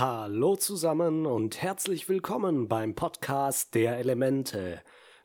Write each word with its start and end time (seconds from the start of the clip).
Hallo 0.00 0.54
zusammen 0.54 1.26
und 1.26 1.60
herzlich 1.60 2.08
willkommen 2.08 2.68
beim 2.68 2.94
Podcast 2.94 3.74
der 3.74 3.98
Elemente. 3.98 4.80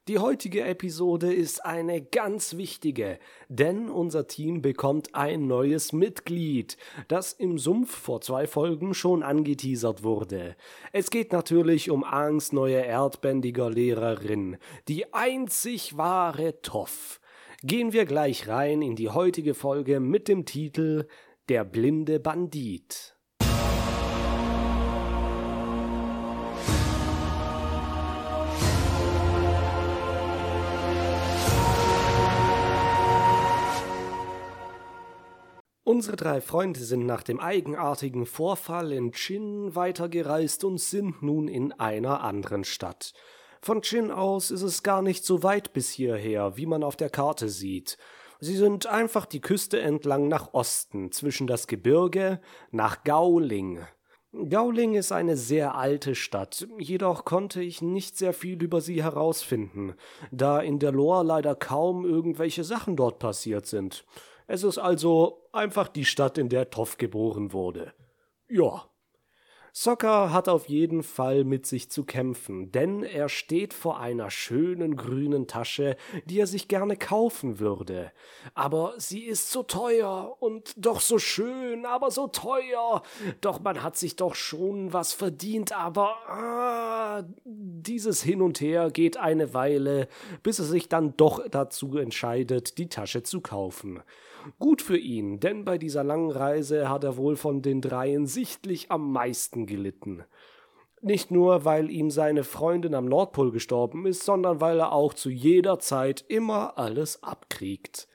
Die 0.08 0.18
heutige 0.18 0.64
Episode 0.64 1.32
ist 1.32 1.64
eine 1.64 2.02
ganz 2.02 2.58
wichtige, 2.58 3.20
denn 3.50 3.88
unser 3.88 4.26
Team 4.26 4.64
bekommt 4.64 5.14
ein 5.14 5.46
neues 5.46 5.94
Mitglied, 5.94 6.78
das 7.08 7.34
im 7.34 7.60
Sumpf 7.60 7.96
vor 7.96 8.22
zwei 8.22 8.48
Folgen 8.48 8.96
schon 8.96 9.22
angeteasert 9.22 10.02
wurde. 10.02 10.56
Es 10.92 11.12
geht 11.12 11.34
natürlich 11.34 11.92
um 11.92 12.04
Angs 12.04 12.52
neue 12.52 12.84
erdbändiger 12.84 13.70
Lehrerin, 13.70 14.58
die 14.88 15.14
einzig 15.14 15.98
wahre 15.98 16.62
Toff. 16.64 17.22
Gehen 17.62 17.94
wir 17.94 18.06
gleich 18.06 18.48
rein 18.48 18.82
in 18.82 18.96
die 18.96 19.12
heutige 19.12 19.54
Folge 19.54 20.00
mit 20.00 20.28
dem 20.28 20.46
Titel 20.46 21.08
Der 21.48 21.64
blinde 21.64 22.20
Bandit. 22.20 23.14
Unsere 35.94 36.16
drei 36.16 36.42
Freunde 36.42 36.80
sind 36.80 37.06
nach 37.06 37.22
dem 37.22 37.40
eigenartigen 37.40 38.26
Vorfall 38.26 38.92
in 38.92 39.12
Chin 39.12 39.76
weitergereist 39.76 40.64
und 40.64 40.80
sind 40.80 41.22
nun 41.22 41.48
in 41.48 41.72
einer 41.72 42.22
anderen 42.24 42.64
Stadt. 42.64 43.14
Von 43.62 43.84
Chin 43.84 44.10
aus 44.10 44.50
ist 44.50 44.64
es 44.64 44.82
gar 44.82 45.04
nicht 45.04 45.24
so 45.24 45.44
weit 45.44 45.72
bis 45.72 45.92
hierher, 45.92 46.58
wie 46.58 46.66
man 46.66 46.82
auf 46.82 46.96
der 46.96 47.12
Karte 47.12 47.48
sieht. 47.48 48.00
Sie 48.40 48.56
sind 48.56 48.88
einfach 48.88 49.28
die 49.28 49.40
Küste 49.40 49.82
entlang 49.82 50.28
nach 50.28 50.56
Osten, 50.56 51.12
zwischen 51.12 51.46
das 51.46 51.68
Gebirge, 51.68 52.42
nach 52.72 53.04
Gauling. 53.04 53.82
Gauling 54.50 54.96
ist 54.96 55.12
eine 55.12 55.38
sehr 55.38 55.76
alte 55.76 56.16
Stadt, 56.16 56.68
jedoch 56.80 57.24
konnte 57.24 57.62
ich 57.62 57.84
nicht 57.84 58.18
sehr 58.18 58.34
viel 58.34 58.64
über 58.64 58.82
sie 58.82 59.04
herausfinden, 59.04 59.94
da 60.32 60.60
in 60.60 60.80
der 60.80 60.92
Lore 60.92 61.24
leider 61.24 61.54
kaum 61.54 62.04
irgendwelche 62.04 62.64
Sachen 62.64 62.96
dort 62.96 63.20
passiert 63.20 63.68
sind. 63.68 64.06
Es 64.48 64.64
ist 64.64 64.78
also 64.78 65.48
einfach 65.52 65.88
die 65.88 66.06
Stadt, 66.06 66.38
in 66.38 66.50
der 66.50 66.70
Toff 66.70 66.98
geboren 66.98 67.54
wurde. 67.54 67.94
Ja. 68.50 68.90
Soccer 69.76 70.32
hat 70.32 70.50
auf 70.50 70.70
jeden 70.70 71.02
Fall 71.02 71.44
mit 71.44 71.66
sich 71.66 71.90
zu 71.90 72.04
kämpfen, 72.04 72.72
denn 72.72 73.02
er 73.02 73.28
steht 73.28 73.74
vor 73.74 74.00
einer 74.00 74.30
schönen 74.30 74.96
grünen 74.96 75.48
Tasche, 75.48 75.98
die 76.26 76.40
er 76.40 76.46
sich 76.46 76.68
gerne 76.68 76.96
kaufen 76.96 77.60
würde. 77.60 78.12
Aber 78.54 78.94
sie 78.98 79.24
ist 79.24 79.50
so 79.50 79.64
teuer 79.64 80.38
und 80.40 80.74
doch 80.78 81.02
so 81.02 81.18
schön, 81.18 81.88
aber 81.88 82.12
so 82.12 82.28
teuer. 82.28 83.02
Doch 83.42 83.62
man 83.62 83.82
hat 83.82 83.98
sich 83.98 84.16
doch 84.16 84.36
schon 84.36 84.94
was 84.94 85.12
verdient, 85.12 85.72
aber 85.76 86.18
ah, 86.28 87.24
dieses 87.44 88.22
Hin 88.22 88.44
und 88.44 88.62
Her 88.62 88.92
geht 88.92 89.18
eine 89.18 89.56
Weile, 89.56 90.08
bis 90.44 90.60
er 90.60 90.66
sich 90.66 90.88
dann 90.88 91.18
doch 91.18 91.42
dazu 91.50 91.98
entscheidet, 91.98 92.78
die 92.78 92.90
Tasche 92.90 93.24
zu 93.24 93.42
kaufen. 93.42 94.04
Gut 94.60 94.82
für 94.82 94.98
ihn, 94.98 95.40
denn 95.40 95.66
bei 95.66 95.78
dieser 95.78 96.04
langen 96.04 96.32
Reise 96.32 96.90
hat 96.90 97.04
er 97.04 97.18
wohl 97.18 97.36
von 97.36 97.62
den 97.62 97.82
dreien 97.82 98.26
sichtlich 98.28 98.92
am 98.92 99.12
meisten 99.12 99.66
gelitten. 99.66 100.24
Nicht 101.02 101.32
nur, 101.32 101.66
weil 101.66 101.90
ihm 101.90 102.10
seine 102.10 102.44
Freundin 102.44 102.96
am 102.96 103.06
Nordpol 103.06 103.52
gestorben 103.52 104.06
ist, 104.06 104.24
sondern 104.24 104.62
weil 104.62 104.80
er 104.80 104.94
auch 104.94 105.14
zu 105.14 105.30
jeder 105.30 105.80
Zeit 105.80 106.24
immer 106.28 106.78
alles 106.78 107.22
abkriegt. 107.24 108.08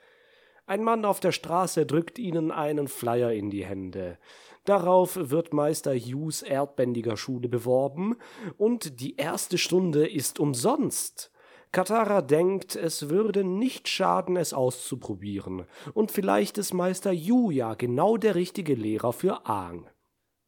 Ein 0.66 0.82
Mann 0.84 1.04
auf 1.04 1.20
der 1.20 1.32
Straße 1.32 1.86
drückt 1.86 2.18
ihnen 2.18 2.50
einen 2.50 2.88
Flyer 2.88 3.32
in 3.32 3.50
die 3.50 3.64
Hände. 3.64 4.18
Darauf 4.64 5.18
wird 5.18 5.54
Meister 5.54 5.94
Hughes 5.94 6.42
erdbändiger 6.42 7.16
Schule 7.16 7.48
beworben, 7.48 8.16
und 8.58 9.00
die 9.00 9.16
erste 9.16 9.56
Stunde 9.56 10.06
ist 10.06 10.40
umsonst. 10.40 11.30
Katara 11.70 12.22
denkt, 12.22 12.76
es 12.76 13.10
würde 13.10 13.44
nicht 13.44 13.88
schaden, 13.88 14.36
es 14.36 14.54
auszuprobieren, 14.54 15.66
und 15.92 16.10
vielleicht 16.10 16.56
ist 16.56 16.72
Meister 16.72 17.12
Yu 17.12 17.50
ja 17.50 17.74
genau 17.74 18.16
der 18.16 18.34
richtige 18.34 18.74
Lehrer 18.74 19.12
für 19.12 19.46
Aang. 19.46 19.86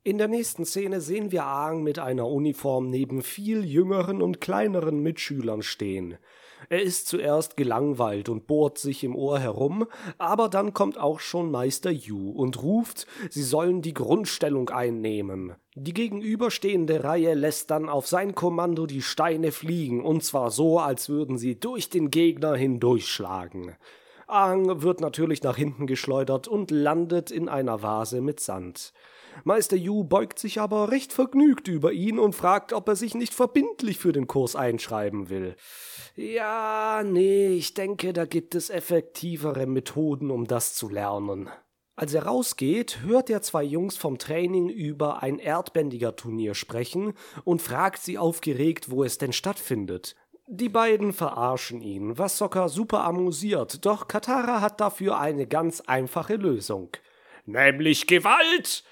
In 0.03 0.17
der 0.17 0.29
nächsten 0.29 0.65
Szene 0.65 1.03
sehen 1.03 1.31
wir 1.31 1.45
Aang 1.45 1.83
mit 1.83 1.99
einer 1.99 2.27
Uniform 2.27 2.89
neben 2.89 3.23
viel 3.23 3.65
jüngeren 3.67 4.23
und 4.23 4.41
kleineren 4.41 5.01
Mitschülern 5.01 5.63
stehen. 5.63 6.17
Er 6.69 6.83
ist 6.83 7.09
zuerst 7.09 7.57
gelangweilt 7.57 8.29
und 8.29 8.47
bohrt 8.47 8.79
sich 8.79 9.03
im 9.05 9.17
Ohr 9.17 9.39
herum, 9.39 9.87
aber 10.19 10.49
dann 10.49 10.75
kommt 10.75 10.99
auch 10.99 11.21
schon 11.21 11.51
Meister 11.51 11.91
Yu 11.91 12.31
und 12.31 12.63
ruft, 12.63 13.07
sie 13.31 13.43
sollen 13.43 13.83
die 13.83 13.95
Grundstellung 13.95 14.69
einnehmen. 14.69 15.55
Die 15.75 15.95
gegenüberstehende 15.95 17.05
Reihe 17.05 17.35
lässt 17.35 17.71
dann 17.71 17.89
auf 17.89 18.07
sein 18.07 18.35
Kommando 18.35 18.87
die 18.87 19.03
Steine 19.03 19.53
fliegen, 19.53 20.05
und 20.05 20.23
zwar 20.23 20.51
so, 20.51 20.79
als 20.79 21.09
würden 21.09 21.39
sie 21.39 21.59
durch 21.59 21.89
den 21.89 22.11
Gegner 22.11 22.55
hindurchschlagen. 22.55 23.77
Aang 24.27 24.83
wird 24.83 25.01
natürlich 25.01 25.43
nach 25.43 25.57
hinten 25.57 25.87
geschleudert 25.87 26.47
und 26.47 26.71
landet 26.71 27.31
in 27.31 27.49
einer 27.49 27.83
Vase 27.83 28.21
mit 28.21 28.41
Sand. 28.41 28.93
Meister 29.45 29.77
Yu 29.77 30.05
beugt 30.05 30.39
sich 30.39 30.61
aber 30.61 30.91
recht 30.91 31.13
vergnügt 31.13 31.69
über 31.69 31.93
ihn 31.93 32.19
und 32.19 32.35
fragt, 32.35 32.73
ob 32.73 32.89
er 32.89 32.97
sich 32.97 33.15
nicht 33.15 33.35
verbindlich 33.35 33.99
für 33.99 34.13
den 34.13 34.27
Kurs 34.27 34.57
einschreiben 34.57 35.29
will. 35.29 35.57
Ja, 36.17 37.03
nee, 37.05 37.49
ich 37.49 37.75
denke, 37.75 38.13
da 38.13 38.25
gibt 38.25 38.55
es 38.55 38.71
effektivere 38.71 39.67
Methoden, 39.67 40.31
um 40.31 40.47
das 40.47 40.75
zu 40.75 40.89
lernen. 40.89 41.49
Als 41.97 42.15
er 42.15 42.25
rausgeht, 42.25 43.01
hört 43.03 43.29
er 43.29 43.43
zwei 43.43 43.63
Jungs 43.63 43.97
vom 43.97 44.17
Training 44.17 44.71
über 44.71 45.23
ein 45.23 45.39
Erdbändiger-Turnier 45.39 46.55
sprechen 46.55 47.13
und 47.45 47.61
fragt 47.61 48.01
sie 48.01 48.17
aufgeregt, 48.17 48.91
wo 48.91 49.05
es 49.05 49.19
denn 49.19 49.35
stattfindet. 49.35 50.17
Die 50.47 50.69
beiden 50.69 51.13
verarschen 51.13 51.81
ihn, 51.81 52.19
was 52.19 52.39
Sokka 52.39 52.69
super 52.69 53.05
amüsiert, 53.05 53.85
doch 53.85 54.09
Katara 54.09 54.61
hat 54.61 54.81
dafür 54.81 55.19
eine 55.21 55.47
ganz 55.47 55.81
einfache 55.83 56.37
Lösung. 56.37 56.89
Nämlich 57.47 58.07
Gewalt! 58.07 58.83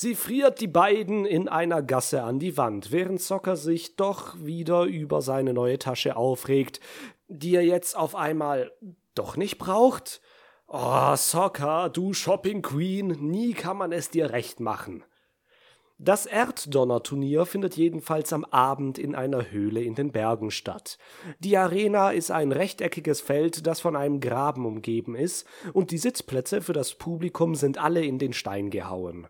Sie 0.00 0.14
friert 0.14 0.60
die 0.60 0.68
beiden 0.68 1.26
in 1.26 1.48
einer 1.48 1.82
Gasse 1.82 2.22
an 2.22 2.38
die 2.38 2.56
Wand, 2.56 2.92
während 2.92 3.20
Zocker 3.20 3.56
sich 3.56 3.96
doch 3.96 4.36
wieder 4.38 4.84
über 4.84 5.22
seine 5.22 5.52
neue 5.52 5.80
Tasche 5.80 6.14
aufregt, 6.14 6.78
die 7.26 7.56
er 7.56 7.64
jetzt 7.64 7.96
auf 7.96 8.14
einmal 8.14 8.70
doch 9.16 9.36
nicht 9.36 9.58
braucht. 9.58 10.20
Oh, 10.68 11.16
Soccer, 11.16 11.88
du 11.88 12.12
Shopping 12.12 12.62
Queen, 12.62 13.08
nie 13.08 13.54
kann 13.54 13.76
man 13.76 13.90
es 13.90 14.08
dir 14.08 14.30
recht 14.30 14.60
machen. 14.60 15.02
Das 15.98 16.26
Erddonnerturnier 16.26 17.44
findet 17.44 17.76
jedenfalls 17.76 18.32
am 18.32 18.44
Abend 18.44 18.98
in 19.00 19.16
einer 19.16 19.50
Höhle 19.50 19.82
in 19.82 19.96
den 19.96 20.12
Bergen 20.12 20.52
statt. 20.52 20.96
Die 21.40 21.56
Arena 21.56 22.12
ist 22.12 22.30
ein 22.30 22.52
rechteckiges 22.52 23.20
Feld, 23.20 23.66
das 23.66 23.80
von 23.80 23.96
einem 23.96 24.20
Graben 24.20 24.64
umgeben 24.64 25.16
ist, 25.16 25.44
und 25.72 25.90
die 25.90 25.98
Sitzplätze 25.98 26.60
für 26.60 26.72
das 26.72 26.94
Publikum 26.94 27.56
sind 27.56 27.78
alle 27.78 28.04
in 28.04 28.20
den 28.20 28.32
Stein 28.32 28.70
gehauen. 28.70 29.26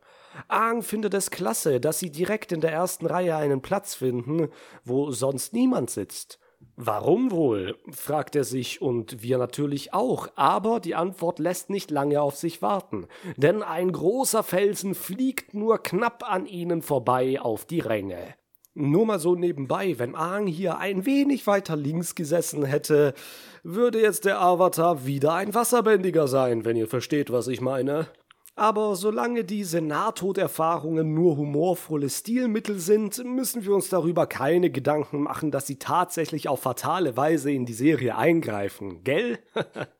Aang 0.47 0.82
findet 0.82 1.15
es 1.15 1.31
klasse, 1.31 1.81
dass 1.81 1.99
sie 1.99 2.10
direkt 2.10 2.53
in 2.53 2.60
der 2.60 2.72
ersten 2.72 3.06
Reihe 3.06 3.37
einen 3.37 3.60
Platz 3.60 3.94
finden, 3.94 4.49
wo 4.84 5.10
sonst 5.10 5.53
niemand 5.53 5.91
sitzt. 5.91 6.38
Warum 6.76 7.31
wohl? 7.32 7.76
fragt 7.91 8.37
er 8.37 8.44
sich 8.44 8.81
und 8.81 9.22
wir 9.22 9.38
natürlich 9.38 9.94
auch, 9.94 10.28
aber 10.37 10.81
die 10.81 10.94
Antwort 10.94 11.38
lässt 11.38 11.71
nicht 11.71 11.91
lange 11.91 12.21
auf 12.21 12.37
sich 12.37 12.62
warten, 12.62 13.06
denn 13.37 13.62
ein 13.62 13.91
großer 13.91 14.43
Felsen 14.43 14.94
fliegt 14.94 15.54
nur 15.54 15.82
knapp 15.82 16.22
an 16.28 16.47
ihnen 16.47 16.82
vorbei 16.82 17.41
auf 17.41 17.65
die 17.65 17.81
Ränge. 17.81 18.34
Nur 18.75 19.06
mal 19.06 19.19
so 19.19 19.34
nebenbei, 19.34 19.99
wenn 19.99 20.15
Aang 20.15 20.47
hier 20.47 20.78
ein 20.78 21.05
wenig 21.05 21.49
weiter 21.49 21.75
links 21.75 22.15
gesessen 22.15 22.65
hätte, 22.65 23.12
würde 23.65 24.00
jetzt 24.00 24.25
der 24.25 24.41
Avatar 24.41 25.05
wieder 25.05 25.34
ein 25.34 25.55
Wasserbändiger 25.55 26.28
sein, 26.28 26.65
wenn 26.65 26.76
ihr 26.76 26.87
versteht, 26.87 27.32
was 27.32 27.49
ich 27.49 27.60
meine. 27.60 28.06
Aber 28.58 28.96
solange 28.96 29.44
diese 29.44 29.80
Nahtoderfahrungen 29.80 31.14
nur 31.14 31.36
humorvolle 31.36 32.10
Stilmittel 32.10 32.80
sind, 32.80 33.25
müssen 33.25 33.64
wir 33.64 33.72
uns 33.72 33.88
darüber 33.88 34.26
keine 34.26 34.69
Gedanken 34.70 35.22
machen, 35.22 35.52
dass 35.52 35.69
sie 35.69 35.78
tatsächlich 35.78 36.49
auf 36.49 36.62
fatale 36.62 37.16
Weise 37.16 37.52
in 37.52 37.66
die 37.66 37.72
Serie 37.72 38.16
eingreifen, 38.16 39.05
gell? 39.05 39.38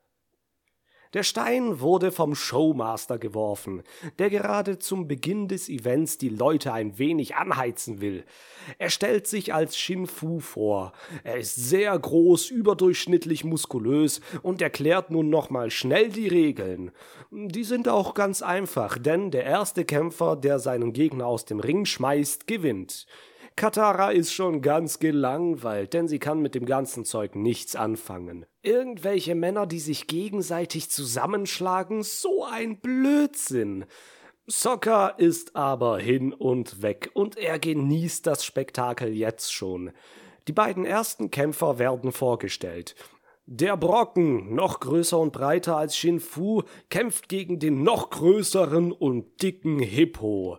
Der 1.15 1.23
Stein 1.23 1.81
wurde 1.81 2.13
vom 2.13 2.35
Showmaster 2.35 3.19
geworfen, 3.19 3.83
der 4.19 4.29
gerade 4.29 4.79
zum 4.79 5.09
Beginn 5.09 5.49
des 5.49 5.71
Events 5.71 6.19
die 6.19 6.29
Leute 6.29 6.75
ein 6.75 6.99
wenig 6.99 7.35
anheizen 7.37 8.03
will. 8.03 8.25
Er 8.77 8.91
stellt 8.91 9.27
sich 9.27 9.55
als 9.55 9.79
Shinfu 9.79 10.41
vor. 10.41 10.93
Er 11.25 11.39
ist 11.39 11.55
sehr 11.55 11.99
groß, 11.99 12.51
überdurchschnittlich 12.51 13.43
muskulös 13.43 14.21
und 14.43 14.61
erklärt 14.61 15.11
nun 15.11 15.31
nochmal 15.31 15.71
schnell 15.71 16.11
die 16.11 16.29
Regeln. 16.29 16.91
Die 17.31 17.65
sind 17.65 17.89
auch 17.89 18.13
ganz 18.13 18.43
einfach, 18.43 18.99
denn 18.99 19.31
der 19.31 19.45
erste 19.45 19.87
Kämpfer, 19.87 20.37
der 20.37 20.59
seinen 20.59 20.93
Gegner 20.93 21.27
aus 21.27 21.47
dem 21.47 21.61
Ring 21.61 21.87
schmeißt, 21.87 22.47
gewinnt. 22.47 23.07
Katara 23.59 24.11
ist 24.11 24.33
schon 24.33 24.63
ganz 24.63 25.01
gelangweilt, 25.01 25.93
denn 25.93 26.07
sie 26.07 26.21
kann 26.21 26.39
mit 26.39 26.55
dem 26.55 26.65
ganzen 26.65 27.05
Zeug 27.05 27.35
nichts 27.35 27.75
anfangen. 27.75 28.47
Irgendwelche 28.63 29.35
Männer, 29.35 29.67
die 29.67 29.81
sich 29.81 30.07
gegenseitig 30.07 30.91
zusammenschlagen, 30.91 32.05
so 32.05 32.45
ein 32.45 32.79
Blödsinn. 32.79 33.85
Soccer 34.47 35.19
ist 35.19 35.57
aber 35.57 35.99
hin 35.99 36.33
und 36.33 36.83
weg 36.83 37.11
und 37.15 37.37
er 37.37 37.59
genießt 37.59 38.29
das 38.29 38.45
Spektakel 38.45 39.13
jetzt 39.13 39.53
schon. 39.53 39.91
Die 40.47 40.53
beiden 40.53 40.85
ersten 40.85 41.33
Kämpfer 41.33 41.81
werden 41.81 42.13
vorgestellt. 42.13 42.95
Der 43.47 43.77
Brocken, 43.77 44.55
noch 44.55 44.79
größer 44.79 45.19
und 45.19 45.33
breiter 45.33 45.77
als 45.77 45.97
Shin 45.97 46.21
Fu, 46.21 46.63
kämpft 46.91 47.29
gegen 47.29 47.59
den 47.59 47.83
noch 47.83 48.11
größeren 48.11 48.93
und 48.93 49.43
dicken 49.43 49.81
Hippo. 49.81 50.59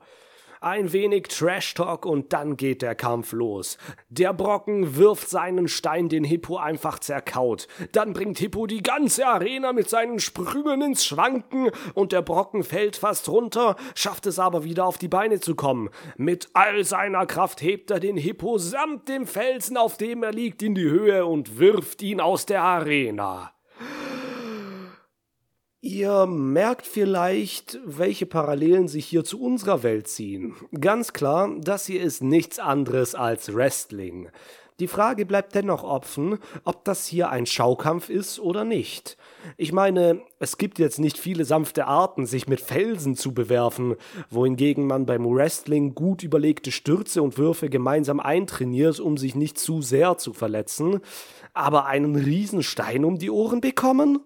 Ein 0.61 0.91
wenig 0.91 1.29
Trash-Talk 1.29 2.05
und 2.05 2.33
dann 2.33 2.57
geht 2.57 2.81
der 2.81 2.93
Kampf 2.93 3.31
los. 3.31 3.77
Der 4.09 4.33
Brocken 4.33 4.97
wirft 4.97 5.29
seinen 5.29 5.69
Stein, 5.69 6.09
den 6.09 6.25
Hippo 6.25 6.57
einfach 6.57 6.99
zerkaut. 6.99 7.69
Dann 7.93 8.11
bringt 8.11 8.39
Hippo 8.39 8.67
die 8.67 8.83
ganze 8.83 9.25
Arena 9.25 9.71
mit 9.71 9.89
seinen 9.89 10.19
Sprüngen 10.19 10.81
ins 10.81 11.05
Schwanken 11.05 11.71
und 11.93 12.11
der 12.11 12.21
Brocken 12.21 12.63
fällt 12.63 12.97
fast 12.97 13.29
runter, 13.29 13.77
schafft 13.95 14.25
es 14.25 14.37
aber 14.37 14.65
wieder 14.65 14.85
auf 14.85 14.97
die 14.97 15.07
Beine 15.07 15.39
zu 15.39 15.55
kommen. 15.55 15.89
Mit 16.17 16.49
all 16.51 16.83
seiner 16.83 17.25
Kraft 17.25 17.61
hebt 17.61 17.89
er 17.89 18.01
den 18.01 18.17
Hippo 18.17 18.57
samt 18.57 19.07
dem 19.07 19.27
Felsen, 19.27 19.77
auf 19.77 19.95
dem 19.95 20.23
er 20.23 20.33
liegt, 20.33 20.61
in 20.61 20.75
die 20.75 20.89
Höhe 20.89 21.25
und 21.25 21.57
wirft 21.57 22.01
ihn 22.01 22.19
aus 22.19 22.45
der 22.45 22.63
Arena. 22.63 23.53
Ihr 25.81 26.25
merkt 26.25 26.85
vielleicht, 26.85 27.79
welche 27.85 28.25
Parallelen 28.25 28.89
sich 28.89 29.05
hier 29.05 29.23
zu 29.23 29.41
unserer 29.41 29.81
Welt 29.81 30.09
ziehen. 30.09 30.55
Ganz 30.77 31.13
klar, 31.13 31.55
das 31.57 31.85
hier 31.85 32.01
ist 32.01 32.21
nichts 32.21 32.59
anderes 32.59 33.15
als 33.15 33.55
Wrestling. 33.55 34.27
Die 34.81 34.87
Frage 34.87 35.25
bleibt 35.25 35.55
dennoch 35.55 35.83
offen, 35.83 36.37
ob 36.65 36.83
das 36.83 37.05
hier 37.05 37.29
ein 37.29 37.45
Schaukampf 37.45 38.09
ist 38.09 38.41
oder 38.41 38.65
nicht. 38.65 39.15
Ich 39.55 39.71
meine, 39.71 40.21
es 40.39 40.57
gibt 40.57 40.79
jetzt 40.79 40.99
nicht 40.99 41.17
viele 41.17 41.45
sanfte 41.45 41.87
Arten, 41.87 42.25
sich 42.25 42.49
mit 42.49 42.59
Felsen 42.59 43.15
zu 43.15 43.33
bewerfen, 43.33 43.95
wohingegen 44.29 44.85
man 44.85 45.05
beim 45.05 45.25
Wrestling 45.25 45.95
gut 45.95 46.23
überlegte 46.23 46.73
Stürze 46.73 47.21
und 47.23 47.37
Würfe 47.37 47.69
gemeinsam 47.69 48.19
eintrainiert, 48.19 48.99
um 48.99 49.17
sich 49.17 49.33
nicht 49.33 49.57
zu 49.57 49.81
sehr 49.81 50.17
zu 50.17 50.33
verletzen. 50.33 50.99
Aber 51.53 51.85
einen 51.85 52.17
Riesenstein 52.17 53.05
um 53.05 53.17
die 53.17 53.31
Ohren 53.31 53.61
bekommen? 53.61 54.19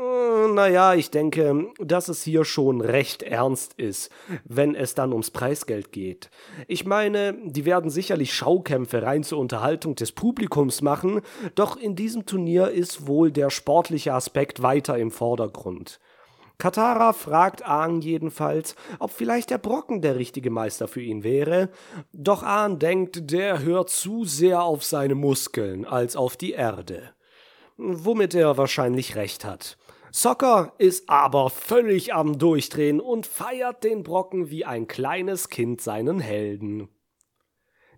Äh, 0.00 0.48
naja, 0.48 0.94
ich 0.94 1.10
denke, 1.10 1.72
dass 1.78 2.08
es 2.08 2.22
hier 2.22 2.44
schon 2.44 2.80
recht 2.80 3.22
ernst 3.22 3.74
ist, 3.74 4.10
wenn 4.44 4.74
es 4.74 4.94
dann 4.94 5.12
ums 5.12 5.30
Preisgeld 5.30 5.92
geht. 5.92 6.30
Ich 6.66 6.86
meine, 6.86 7.36
die 7.44 7.64
werden 7.64 7.90
sicherlich 7.90 8.32
Schaukämpfe 8.32 9.02
rein 9.02 9.22
zur 9.22 9.38
Unterhaltung 9.38 9.94
des 9.94 10.12
Publikums 10.12 10.80
machen, 10.80 11.20
doch 11.54 11.76
in 11.76 11.96
diesem 11.96 12.26
Turnier 12.26 12.70
ist 12.70 13.06
wohl 13.06 13.30
der 13.30 13.50
sportliche 13.50 14.14
Aspekt 14.14 14.62
weiter 14.62 14.96
im 14.96 15.10
Vordergrund. 15.10 16.00
Katara 16.58 17.14
fragt 17.14 17.66
Aang 17.66 18.02
jedenfalls, 18.02 18.76
ob 18.98 19.12
vielleicht 19.12 19.48
der 19.48 19.56
Brocken 19.56 20.02
der 20.02 20.16
richtige 20.16 20.50
Meister 20.50 20.88
für 20.88 21.00
ihn 21.00 21.24
wäre, 21.24 21.70
doch 22.12 22.42
Aang 22.42 22.78
denkt, 22.78 23.30
der 23.30 23.60
hört 23.62 23.88
zu 23.88 24.24
sehr 24.26 24.62
auf 24.62 24.84
seine 24.84 25.14
Muskeln 25.14 25.86
als 25.86 26.16
auf 26.16 26.36
die 26.36 26.52
Erde. 26.52 27.14
Womit 27.78 28.34
er 28.34 28.58
wahrscheinlich 28.58 29.16
recht 29.16 29.46
hat. 29.46 29.78
Soccer 30.12 30.72
ist 30.78 31.08
aber 31.08 31.50
völlig 31.50 32.14
am 32.14 32.38
Durchdrehen 32.38 33.00
und 33.00 33.26
feiert 33.26 33.84
den 33.84 34.02
Brocken 34.02 34.50
wie 34.50 34.64
ein 34.64 34.88
kleines 34.88 35.48
Kind 35.50 35.80
seinen 35.80 36.18
Helden. 36.18 36.88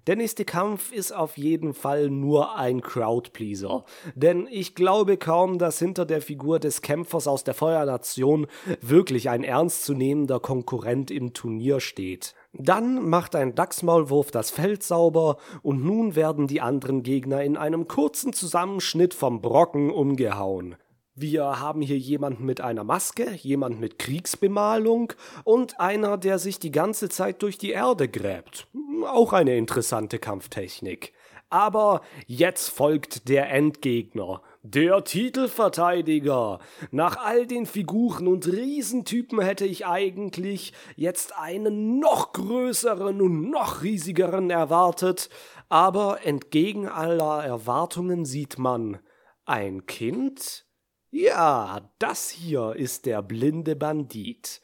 Der 0.09 0.17
nächste 0.17 0.44
Kampf 0.44 0.93
ist 0.93 1.12
auf 1.12 1.38
jeden 1.38 1.75
Fall 1.75 2.11
nur 2.11 2.56
ein 2.56 2.82
Crowdpleaser, 2.82 3.85
denn 4.17 4.49
ich 4.50 4.75
glaube 4.75 5.17
kaum, 5.17 5.59
dass 5.59 5.79
hinter 5.79 6.05
der 6.05 6.20
Figur 6.20 6.59
des 6.59 6.82
Kämpfers 6.82 7.29
aus 7.29 7.44
der 7.44 7.55
Feuernation 7.55 8.49
wirklich 8.81 9.31
ein 9.31 9.44
ernstzunehmender 9.44 10.41
Konkurrent 10.41 11.12
im 11.12 11.35
Turnier 11.35 11.79
steht. 11.79 12.35
Dann 12.53 13.08
macht 13.08 13.37
ein 13.37 13.55
Dachsmaulwurf 13.55 14.32
das 14.32 14.50
Feld 14.50 14.82
sauber 14.82 15.37
und 15.62 15.85
nun 15.85 16.17
werden 16.17 16.49
die 16.49 16.61
anderen 16.61 17.05
Gegner 17.05 17.43
in 17.44 17.56
einem 17.56 17.87
kurzen 17.87 18.32
Zusammenschnitt 18.32 19.15
vom 19.15 19.41
Brocken 19.41 19.91
umgehauen. 19.91 20.75
Wir 21.14 21.61
haben 21.61 21.82
hier 21.82 21.99
jemanden 21.99 22.47
mit 22.47 22.62
einer 22.62 22.85
Maske, 22.85 23.32
jemand 23.35 23.79
mit 23.79 23.99
Kriegsbemalung 23.99 25.12
und 25.44 25.79
einer, 25.79 26.17
der 26.17 26.38
sich 26.38 26.59
die 26.59 26.70
ganze 26.70 27.11
Zeit 27.11 27.43
durch 27.43 27.59
die 27.59 27.73
Erde 27.73 28.09
gräbt. 28.09 28.67
Auch 29.06 29.35
eine 29.35 29.59
interessante 29.59 30.19
Kampftechnik. 30.19 31.12
Aber 31.50 32.00
jetzt 32.26 32.70
folgt 32.70 33.29
der 33.29 33.50
Endgegner, 33.50 34.41
der 34.62 35.05
Titelverteidiger. 35.05 36.61
Nach 36.93 37.19
all 37.19 37.47
den 37.47 37.67
Figuren 37.67 38.26
und 38.26 38.47
Riesentypen 38.47 39.38
hätte 39.43 39.67
ich 39.67 39.85
eigentlich 39.85 40.73
jetzt 40.97 41.37
einen 41.37 41.99
noch 41.99 42.32
größeren 42.32 43.20
und 43.20 43.50
noch 43.50 43.82
riesigeren 43.82 44.49
erwartet, 44.49 45.29
aber 45.69 46.25
entgegen 46.25 46.88
aller 46.88 47.44
Erwartungen 47.44 48.25
sieht 48.25 48.58
man 48.58 49.00
ein 49.44 49.85
Kind, 49.85 50.65
ja, 51.12 51.91
das 51.99 52.31
hier 52.31 52.75
ist 52.75 53.06
der 53.06 53.23
blinde 53.23 53.76
Bandit. 53.76 54.61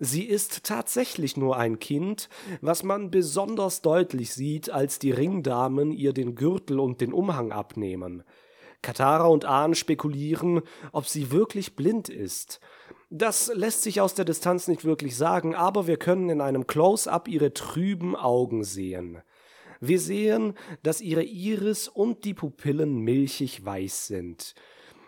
Sie 0.00 0.24
ist 0.24 0.64
tatsächlich 0.64 1.36
nur 1.36 1.56
ein 1.56 1.78
Kind, 1.78 2.28
was 2.60 2.82
man 2.82 3.12
besonders 3.12 3.82
deutlich 3.82 4.34
sieht, 4.34 4.68
als 4.68 4.98
die 4.98 5.12
Ringdamen 5.12 5.92
ihr 5.92 6.12
den 6.12 6.34
Gürtel 6.34 6.80
und 6.80 7.00
den 7.00 7.12
Umhang 7.12 7.52
abnehmen. 7.52 8.24
Katara 8.82 9.26
und 9.26 9.44
Ahn 9.44 9.76
spekulieren, 9.76 10.62
ob 10.90 11.06
sie 11.06 11.30
wirklich 11.30 11.76
blind 11.76 12.08
ist. 12.08 12.58
Das 13.10 13.52
lässt 13.54 13.84
sich 13.84 14.00
aus 14.00 14.14
der 14.14 14.24
Distanz 14.24 14.66
nicht 14.66 14.84
wirklich 14.84 15.16
sagen, 15.16 15.54
aber 15.54 15.86
wir 15.86 15.98
können 15.98 16.30
in 16.30 16.40
einem 16.40 16.66
Close-up 16.66 17.28
ihre 17.28 17.54
trüben 17.54 18.16
Augen 18.16 18.64
sehen. 18.64 19.22
Wir 19.78 20.00
sehen, 20.00 20.54
dass 20.82 21.00
ihre 21.00 21.22
Iris 21.22 21.86
und 21.86 22.24
die 22.24 22.34
Pupillen 22.34 22.98
milchig 22.98 23.64
weiß 23.64 24.08
sind. 24.08 24.56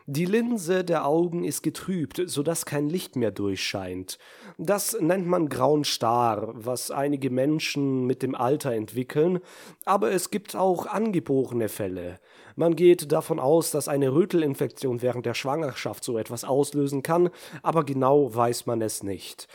Die 0.07 0.27
Linse 0.27 0.85
der 0.85 1.07
Augen 1.07 1.45
ist 1.45 1.63
getrübt, 1.63 2.21
so 2.27 2.43
dass 2.43 2.67
kein 2.67 2.91
Licht 2.91 3.17
mehr 3.17 3.31
durchscheint. 3.31 4.19
Das 4.59 4.95
nennt 5.01 5.27
man 5.27 5.49
grauen 5.49 5.83
Star, 5.85 6.51
was 6.53 6.91
einige 6.91 7.31
Menschen 7.31 8.07
mit 8.07 8.23
dem 8.23 8.35
Alter 8.35 8.73
entwickeln, 8.73 9.41
aber 9.87 10.13
es 10.13 10.31
gibt 10.31 10.57
auch 10.57 10.85
angeborene 10.85 11.71
Fälle. 11.71 12.21
Man 12.55 12.77
geht 12.77 13.13
davon 13.13 13.41
aus, 13.41 13.71
dass 13.71 13.89
eine 13.89 14.13
Rötelinfektion 14.13 15.01
während 15.01 15.25
der 15.25 15.33
Schwangerschaft 15.33 16.05
so 16.05 16.19
etwas 16.19 16.45
auslösen 16.45 17.03
kann, 17.03 17.31
aber 17.63 17.83
genau 17.83 18.35
weiß 18.35 18.67
man 18.67 18.83
es 18.83 19.03
nicht. 19.03 19.49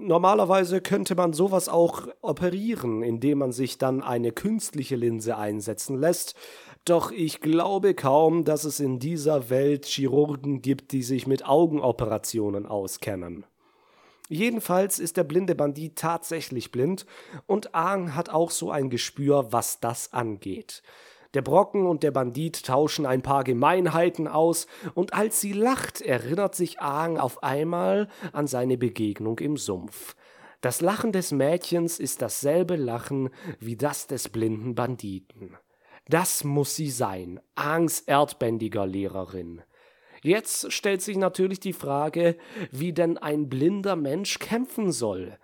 Normalerweise 0.00 0.80
könnte 0.80 1.16
man 1.16 1.32
sowas 1.32 1.68
auch 1.68 2.06
operieren, 2.20 3.02
indem 3.02 3.38
man 3.38 3.50
sich 3.50 3.78
dann 3.78 4.00
eine 4.00 4.30
künstliche 4.30 4.94
Linse 4.94 5.36
einsetzen 5.36 5.98
lässt, 5.98 6.36
doch 6.88 7.10
ich 7.10 7.40
glaube 7.40 7.94
kaum, 7.94 8.44
dass 8.44 8.64
es 8.64 8.80
in 8.80 8.98
dieser 8.98 9.50
Welt 9.50 9.86
Chirurgen 9.86 10.62
gibt, 10.62 10.92
die 10.92 11.02
sich 11.02 11.26
mit 11.26 11.46
Augenoperationen 11.46 12.66
auskennen. 12.66 13.44
Jedenfalls 14.28 14.98
ist 14.98 15.16
der 15.16 15.24
blinde 15.24 15.54
Bandit 15.54 15.96
tatsächlich 15.96 16.70
blind 16.70 17.06
und 17.46 17.74
Aang 17.74 18.14
hat 18.14 18.28
auch 18.28 18.50
so 18.50 18.70
ein 18.70 18.90
Gespür, 18.90 19.52
was 19.52 19.80
das 19.80 20.12
angeht. 20.12 20.82
Der 21.34 21.42
Brocken 21.42 21.86
und 21.86 22.02
der 22.02 22.10
Bandit 22.10 22.64
tauschen 22.64 23.06
ein 23.06 23.22
paar 23.22 23.44
Gemeinheiten 23.44 24.26
aus, 24.26 24.66
und 24.94 25.12
als 25.12 25.40
sie 25.40 25.52
lacht, 25.52 26.00
erinnert 26.00 26.54
sich 26.54 26.80
Aang 26.80 27.18
auf 27.18 27.42
einmal 27.42 28.08
an 28.32 28.46
seine 28.46 28.78
Begegnung 28.78 29.38
im 29.38 29.56
Sumpf. 29.56 30.16
Das 30.62 30.80
Lachen 30.80 31.12
des 31.12 31.30
Mädchens 31.30 31.98
ist 31.98 32.22
dasselbe 32.22 32.76
Lachen 32.76 33.30
wie 33.60 33.76
das 33.76 34.06
des 34.06 34.28
blinden 34.30 34.74
Banditen. 34.74 35.56
Das 36.08 36.42
muss 36.42 36.74
sie 36.74 36.90
sein, 36.90 37.38
Angs 37.54 38.00
erdbändiger 38.00 38.86
Lehrerin. 38.86 39.62
Jetzt 40.22 40.72
stellt 40.72 41.02
sich 41.02 41.16
natürlich 41.16 41.60
die 41.60 41.72
Frage, 41.72 42.36
wie 42.72 42.92
denn 42.92 43.18
ein 43.18 43.48
blinder 43.48 43.94
Mensch 43.94 44.38
kämpfen 44.38 44.90
soll. 44.90 45.38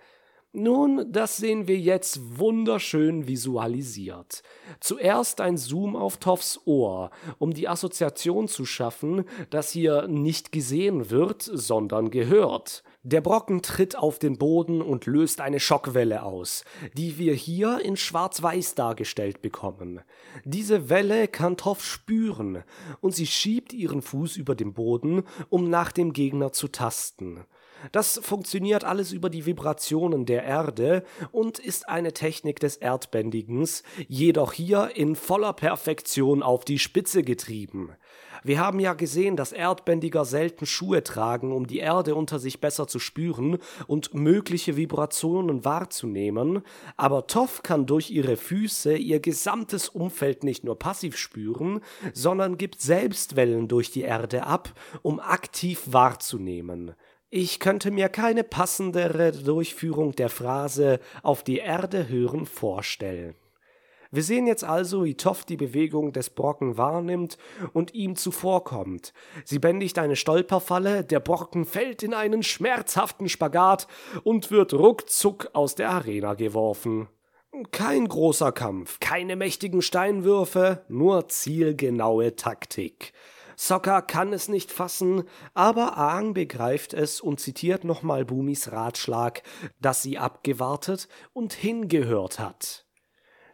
Nun, 0.57 1.11
das 1.11 1.37
sehen 1.37 1.67
wir 1.67 1.79
jetzt 1.79 2.39
wunderschön 2.39 3.27
visualisiert. 3.27 4.45
Zuerst 4.79 5.41
ein 5.41 5.57
Zoom 5.57 5.97
auf 5.97 6.19
Toffs 6.19 6.61
Ohr, 6.65 7.11
um 7.39 7.53
die 7.53 7.67
Assoziation 7.67 8.47
zu 8.47 8.65
schaffen, 8.65 9.25
dass 9.51 9.71
hier 9.71 10.07
nicht 10.07 10.53
gesehen 10.53 11.11
wird, 11.11 11.43
sondern 11.43 12.11
gehört. 12.11 12.85
Der 13.07 13.21
Brocken 13.21 13.61
tritt 13.61 13.97
auf 13.99 14.19
den 14.19 14.39
Boden 14.39 14.81
und 14.81 15.05
löst 15.05 15.43
eine 15.43 15.61
Schockwelle 15.61 16.23
aus, 16.23 16.65
die 16.95 17.19
wir 17.19 17.35
hier 17.35 17.81
in 17.85 17.99
Schwarz-Weiß 17.99 18.77
dargestellt 18.77 19.43
bekommen. 19.43 20.01
Diese 20.47 20.89
Welle 20.89 21.29
kann 21.29 21.59
Toff 21.59 21.85
spüren, 21.85 22.65
und 23.03 23.15
sie 23.15 23.27
schiebt 23.27 23.75
ihren 23.75 24.01
Fuß 24.01 24.39
über 24.39 24.55
den 24.55 24.73
Boden, 24.73 25.25
um 25.51 25.69
nach 25.69 25.93
dem 25.93 26.15
Gegner 26.15 26.53
zu 26.53 26.69
tasten. 26.69 27.45
Das 27.93 28.19
funktioniert 28.23 28.85
alles 28.85 29.13
über 29.13 29.29
die 29.29 29.45
Vibrationen 29.45 30.25
der 30.25 30.45
Erde 30.45 31.05
und 31.31 31.59
ist 31.59 31.87
eine 31.87 32.15
Technik 32.15 32.59
des 32.59 32.77
Erdbändigens, 32.77 33.83
jedoch 34.09 34.55
hier 34.55 34.93
in 34.95 35.15
voller 35.15 35.53
Perfektion 35.53 36.43
auf 36.43 36.65
die 36.65 36.79
Spitze 36.79 37.23
getrieben. 37.23 37.91
Wir 38.47 38.61
haben 38.61 38.79
ja 38.79 38.93
gesehen, 38.93 39.37
dass 39.37 39.53
Erdbändiger 39.53 40.27
selten 40.27 40.67
Schuhe 40.67 41.03
tragen, 41.03 41.51
um 41.51 41.67
die 41.67 41.79
Erde 41.79 42.15
unter 42.15 42.39
sich 42.39 42.61
besser 42.61 42.87
zu 42.87 42.99
spüren 42.99 43.57
und 43.87 44.13
mögliche 44.13 44.77
Vibrationen 44.77 45.65
wahrzunehmen, 45.65 46.61
aber 46.99 47.27
Toff 47.27 47.63
kann 47.63 47.87
durch 47.87 48.11
ihre 48.11 48.37
Füße 48.37 48.97
ihr 48.99 49.21
gesamtes 49.21 49.89
Umfeld 49.89 50.45
nicht 50.45 50.63
nur 50.63 50.79
passiv 50.79 51.17
spüren, 51.17 51.81
sondern 52.13 52.59
gibt 52.59 52.83
selbst 52.83 53.35
Wellen 53.35 53.67
durch 53.67 53.91
die 53.91 54.03
Erde 54.03 54.45
ab, 54.45 54.75
um 55.01 55.21
aktiv 55.21 55.81
wahrzunehmen. 55.87 56.95
Ich 57.31 57.61
könnte 57.61 57.91
mir 57.91 58.11
keine 58.11 58.45
passendere 58.45 59.33
Durchführung 59.33 60.13
der 60.13 60.29
Phrase 60.29 61.01
auf 61.23 61.43
die 61.43 61.59
Erde 61.59 62.11
hören 62.11 62.45
vorstellen. 62.45 63.35
Wir 64.15 64.23
sehen 64.23 64.47
jetzt 64.47 64.63
also, 64.63 65.05
wie 65.05 65.17
Toff 65.17 65.45
die 65.45 65.57
Bewegung 65.57 66.13
des 66.13 66.31
Brocken 66.31 66.79
wahrnimmt 66.79 67.37
und 67.73 67.95
ihm 67.95 68.15
zuvorkommt. 68.15 69.13
Sie 69.45 69.59
bändigt 69.59 69.99
eine 69.99 70.15
Stolperfalle, 70.15 71.03
der 71.03 71.19
Brocken 71.19 71.65
fällt 71.65 72.05
in 72.05 72.15
einen 72.15 72.45
schmerzhaften 72.45 73.29
Spagat 73.29 73.89
und 74.23 74.53
wird 74.53 74.73
ruckzuck 74.73 75.51
aus 75.53 75.75
der 75.75 75.91
Arena 75.91 76.35
geworfen. 76.35 77.09
Kein 77.73 78.07
großer 78.07 78.53
Kampf, 78.53 79.01
keine 79.01 79.35
mächtigen 79.35 79.83
Steinwürfe, 79.83 80.85
nur 80.87 81.27
zielgenaue 81.27 82.37
Taktik. 82.37 83.15
Sokka 83.57 84.01
kann 84.01 84.33
es 84.33 84.49
nicht 84.49 84.71
fassen, 84.71 85.25
aber 85.55 85.99
Aang 85.99 86.35
begreift 86.35 86.95
es 86.95 87.21
und 87.21 87.41
zitiert 87.41 87.83
nochmal 87.83 88.25
Bumis 88.25 88.71
Ratschlag, 88.71 89.43
dass 89.81 90.03
sie 90.03 90.19
abgewartet 90.19 91.09
und 91.33 91.53
hingehört 91.53 92.39
hat. 92.39 92.84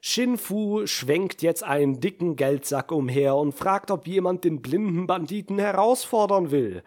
Shinfu 0.01 0.87
schwenkt 0.87 1.43
jetzt 1.43 1.63
einen 1.63 2.01
dicken 2.01 2.37
Geldsack 2.37 2.91
umher 2.91 3.37
und 3.37 3.53
fragt, 3.53 3.91
ob 3.91 4.07
jemand 4.07 4.45
den 4.45 4.63
blinden 4.63 5.07
Banditen 5.07 5.59
herausfordern 5.59 6.51
will. 6.51 6.83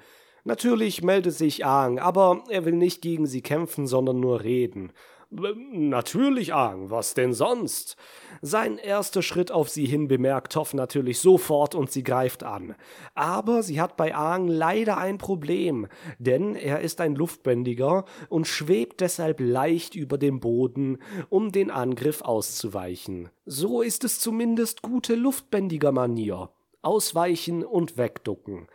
Natürlich 0.46 1.04
meldet 1.04 1.36
sich 1.36 1.66
Aang, 1.66 2.00
aber 2.00 2.44
er 2.50 2.66
will 2.66 2.74
nicht 2.74 3.02
gegen 3.02 3.28
sie 3.28 3.42
kämpfen, 3.42 3.88
sondern 3.88 4.20
nur 4.20 4.44
reden. 4.44 4.92
Natürlich, 5.36 6.54
Aang, 6.54 6.92
was 6.92 7.16
denn 7.16 7.34
sonst? 7.34 7.98
Sein 8.44 8.78
erster 8.78 9.24
Schritt 9.24 9.52
auf 9.52 9.68
sie 9.68 9.86
hin 9.86 10.08
bemerkt 10.08 10.54
Toff 10.54 10.76
natürlich 10.76 11.20
sofort 11.20 11.74
und 11.74 11.92
sie 11.92 12.04
greift 12.04 12.44
an. 12.44 12.76
Aber 13.16 13.64
sie 13.64 13.82
hat 13.82 13.98
bei 13.98 14.14
Aang 14.14 14.48
leider 14.48 14.98
ein 14.98 15.18
Problem, 15.18 15.88
denn 16.20 16.56
er 16.56 16.82
ist 16.82 17.02
ein 17.02 17.16
Luftbändiger 17.16 18.06
und 18.30 18.48
schwebt 18.48 19.02
deshalb 19.02 19.40
leicht 19.40 19.96
über 19.96 20.20
dem 20.20 20.40
Boden, 20.40 21.00
um 21.30 21.52
den 21.52 21.72
Angriff 21.72 22.22
auszuweichen. 22.22 23.30
So 23.46 23.82
ist 23.82 24.04
es 24.04 24.20
zumindest 24.20 24.84
gute 24.84 25.16
Luftbändiger-Manier. 25.16 26.52
Ausweichen 26.84 27.64
und 27.64 27.98
wegducken. 27.98 28.68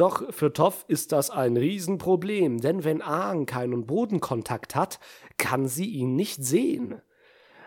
Doch 0.00 0.32
für 0.32 0.50
Toff 0.50 0.86
ist 0.88 1.12
das 1.12 1.28
ein 1.28 1.58
Riesenproblem, 1.58 2.62
denn 2.62 2.84
wenn 2.84 3.02
Aang 3.02 3.44
keinen 3.44 3.84
Bodenkontakt 3.84 4.74
hat, 4.74 4.98
kann 5.36 5.68
sie 5.68 5.84
ihn 5.84 6.16
nicht 6.16 6.42
sehen. 6.42 7.02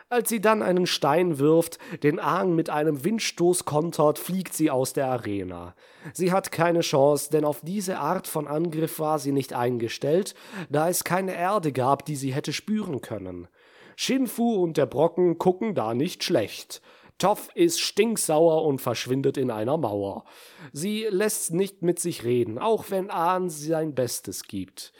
Als 0.09 0.29
sie 0.29 0.41
dann 0.41 0.63
einen 0.63 0.87
Stein 0.87 1.37
wirft, 1.37 1.77
den 2.01 2.19
Aang 2.19 2.55
mit 2.55 2.71
einem 2.71 3.03
Windstoß 3.03 3.65
kontert, 3.65 4.17
fliegt 4.17 4.55
sie 4.55 4.71
aus 4.71 4.93
der 4.93 5.09
Arena. 5.09 5.75
Sie 6.13 6.31
hat 6.31 6.51
keine 6.51 6.79
Chance, 6.79 7.29
denn 7.29 7.45
auf 7.45 7.61
diese 7.61 7.99
Art 7.99 8.25
von 8.25 8.47
Angriff 8.47 8.97
war 8.97 9.19
sie 9.19 9.31
nicht 9.31 9.53
eingestellt, 9.53 10.33
da 10.71 10.89
es 10.89 11.03
keine 11.03 11.35
Erde 11.35 11.71
gab, 11.71 12.03
die 12.03 12.15
sie 12.15 12.33
hätte 12.33 12.51
spüren 12.51 13.01
können. 13.01 13.47
Shinfu 13.95 14.55
und 14.55 14.77
der 14.77 14.87
Brocken 14.87 15.37
gucken 15.37 15.75
da 15.75 15.93
nicht 15.93 16.23
schlecht. 16.23 16.81
Toff 17.23 17.47
ist 17.55 17.79
stinksauer 17.79 18.65
und 18.65 18.81
verschwindet 18.81 19.37
in 19.37 19.49
einer 19.49 19.77
Mauer. 19.77 20.25
Sie 20.73 21.07
lässt 21.09 21.53
nicht 21.53 21.81
mit 21.81 21.97
sich 21.97 22.25
reden, 22.25 22.59
auch 22.59 22.91
wenn 22.91 23.09
Ahn 23.09 23.49
sein 23.49 23.95
Bestes 23.95 24.43
gibt. 24.43 24.91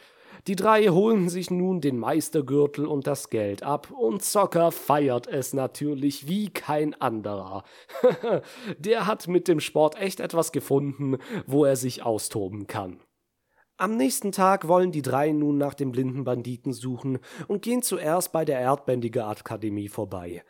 Die 0.47 0.55
drei 0.55 0.87
holen 0.87 1.27
sich 1.27 1.51
nun 1.51 1.81
den 1.81 1.99
Meistergürtel 1.99 2.85
und 2.85 3.07
das 3.07 3.29
Geld 3.29 3.63
ab, 3.63 3.91
und 3.91 4.23
Zocker 4.23 4.71
feiert 4.71 5.27
es 5.27 5.51
natürlich 5.51 6.25
wie 6.25 6.49
kein 6.49 6.93
anderer. 6.93 7.65
Der 8.77 9.05
hat 9.05 9.27
mit 9.27 9.49
dem 9.49 9.59
Sport 9.59 9.99
echt 9.99 10.21
etwas 10.21 10.53
gefunden, 10.53 11.17
wo 11.45 11.65
er 11.65 11.75
sich 11.75 12.03
austoben 12.03 12.67
kann. 12.67 13.01
Am 13.83 13.97
nächsten 13.97 14.31
Tag 14.31 14.69
wollen 14.69 14.93
die 14.93 15.01
drei 15.01 15.33
nun 15.33 15.57
nach 15.57 15.73
dem 15.73 15.91
blinden 15.91 16.23
Banditen 16.23 16.71
suchen 16.71 17.19
und 17.49 17.63
gehen 17.63 17.81
zuerst 17.81 18.31
bei 18.31 18.45
der 18.45 18.57
Erdbändige 18.61 19.25
Akademie 19.25 19.89
vorbei. 19.89 20.41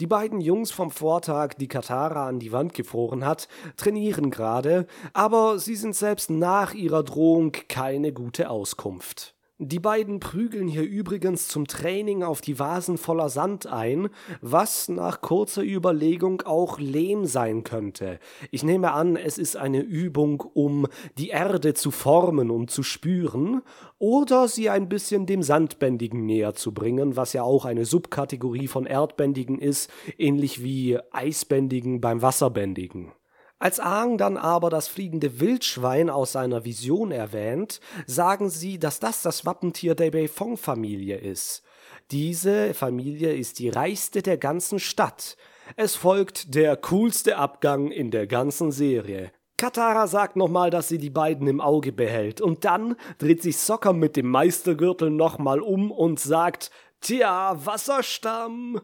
Die 0.00 0.08
beiden 0.08 0.40
Jungs 0.40 0.72
vom 0.72 0.90
Vortag, 0.90 1.54
die 1.54 1.68
Katara 1.68 2.26
an 2.26 2.40
die 2.40 2.50
Wand 2.50 2.74
gefroren 2.74 3.24
hat, 3.24 3.46
trainieren 3.76 4.32
gerade, 4.32 4.88
aber 5.12 5.60
sie 5.60 5.76
sind 5.76 5.94
selbst 5.94 6.30
nach 6.30 6.74
ihrer 6.74 7.04
Drohung 7.04 7.52
keine 7.68 8.12
gute 8.12 8.50
Auskunft. 8.50 9.36
Die 9.62 9.78
beiden 9.78 10.20
prügeln 10.20 10.68
hier 10.68 10.84
übrigens 10.84 11.46
zum 11.48 11.66
Training 11.66 12.22
auf 12.22 12.40
die 12.40 12.58
Vasen 12.58 12.96
voller 12.96 13.28
Sand 13.28 13.66
ein, 13.66 14.08
was 14.40 14.88
nach 14.88 15.20
kurzer 15.20 15.62
Überlegung 15.62 16.40
auch 16.46 16.78
Lehm 16.78 17.26
sein 17.26 17.62
könnte. 17.62 18.20
Ich 18.50 18.62
nehme 18.62 18.92
an, 18.92 19.16
es 19.16 19.36
ist 19.36 19.58
eine 19.58 19.80
Übung, 19.80 20.42
um 20.54 20.86
die 21.18 21.28
Erde 21.28 21.74
zu 21.74 21.90
formen 21.90 22.50
und 22.50 22.70
zu 22.70 22.82
spüren, 22.82 23.60
oder 23.98 24.48
sie 24.48 24.70
ein 24.70 24.88
bisschen 24.88 25.26
dem 25.26 25.42
Sandbändigen 25.42 26.24
näher 26.24 26.54
zu 26.54 26.72
bringen, 26.72 27.16
was 27.16 27.34
ja 27.34 27.42
auch 27.42 27.66
eine 27.66 27.84
Subkategorie 27.84 28.66
von 28.66 28.86
Erdbändigen 28.86 29.58
ist, 29.58 29.90
ähnlich 30.16 30.64
wie 30.64 30.98
Eisbändigen 31.10 32.00
beim 32.00 32.22
Wasserbändigen. 32.22 33.12
Als 33.60 33.78
Aang 33.78 34.16
dann 34.16 34.38
aber 34.38 34.70
das 34.70 34.88
fliegende 34.88 35.38
Wildschwein 35.38 36.08
aus 36.08 36.32
seiner 36.32 36.64
Vision 36.64 37.12
erwähnt, 37.12 37.80
sagen 38.06 38.48
sie, 38.48 38.78
dass 38.78 39.00
das 39.00 39.20
das 39.20 39.44
Wappentier 39.44 39.94
der 39.94 40.10
Beifong-Familie 40.10 41.18
ist. 41.18 41.62
Diese 42.10 42.72
Familie 42.72 43.34
ist 43.34 43.58
die 43.58 43.68
reichste 43.68 44.22
der 44.22 44.38
ganzen 44.38 44.80
Stadt. 44.80 45.36
Es 45.76 45.94
folgt 45.94 46.54
der 46.54 46.74
coolste 46.78 47.36
Abgang 47.36 47.90
in 47.90 48.10
der 48.10 48.26
ganzen 48.26 48.72
Serie. 48.72 49.30
Katara 49.58 50.06
sagt 50.06 50.36
nochmal, 50.36 50.70
dass 50.70 50.88
sie 50.88 50.96
die 50.96 51.10
beiden 51.10 51.46
im 51.46 51.60
Auge 51.60 51.92
behält, 51.92 52.40
und 52.40 52.64
dann 52.64 52.96
dreht 53.18 53.42
sich 53.42 53.58
Sokka 53.58 53.92
mit 53.92 54.16
dem 54.16 54.30
Meistergürtel 54.30 55.10
nochmal 55.10 55.60
um 55.60 55.90
und 55.90 56.18
sagt, 56.18 56.70
Tja, 57.02 57.54
Wasserstamm. 57.62 58.80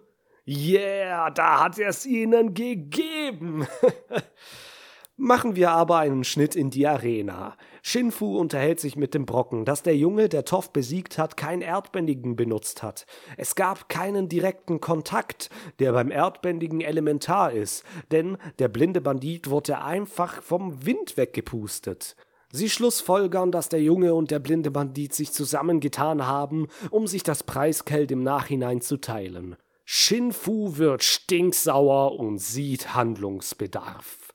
Yeah, 0.46 1.30
da 1.30 1.64
hat 1.64 1.78
er 1.78 1.88
es 1.88 2.04
ihnen 2.04 2.52
gegeben. 2.52 3.66
Machen 5.18 5.56
wir 5.56 5.70
aber 5.70 5.96
einen 5.96 6.24
Schnitt 6.24 6.54
in 6.54 6.68
die 6.68 6.86
Arena. 6.86 7.56
Shinfu 7.80 8.36
unterhält 8.36 8.80
sich 8.80 8.96
mit 8.96 9.14
dem 9.14 9.24
Brocken, 9.24 9.64
dass 9.64 9.82
der 9.82 9.96
Junge, 9.96 10.28
der 10.28 10.44
Toff 10.44 10.74
besiegt 10.74 11.16
hat, 11.16 11.38
kein 11.38 11.62
Erdbändigen 11.62 12.36
benutzt 12.36 12.82
hat. 12.82 13.06
Es 13.38 13.54
gab 13.54 13.88
keinen 13.88 14.28
direkten 14.28 14.78
Kontakt, 14.78 15.48
der 15.78 15.92
beim 15.92 16.10
Erdbändigen 16.10 16.82
elementar 16.82 17.52
ist, 17.52 17.82
denn 18.10 18.36
der 18.58 18.68
blinde 18.68 19.00
Bandit 19.00 19.48
wurde 19.48 19.80
einfach 19.80 20.42
vom 20.42 20.84
Wind 20.84 21.16
weggepustet. 21.16 22.14
Sie 22.52 22.68
schlussfolgern, 22.68 23.50
dass 23.50 23.70
der 23.70 23.80
Junge 23.80 24.12
und 24.12 24.30
der 24.30 24.38
blinde 24.38 24.70
Bandit 24.70 25.14
sich 25.14 25.32
zusammengetan 25.32 26.26
haben, 26.26 26.68
um 26.90 27.06
sich 27.06 27.22
das 27.22 27.42
Preisgeld 27.42 28.10
im 28.10 28.22
Nachhinein 28.22 28.82
zu 28.82 28.98
teilen. 28.98 29.56
Shinfu 29.86 30.76
wird 30.76 31.02
stinksauer 31.02 32.18
und 32.18 32.38
sieht 32.38 32.94
Handlungsbedarf. 32.94 34.25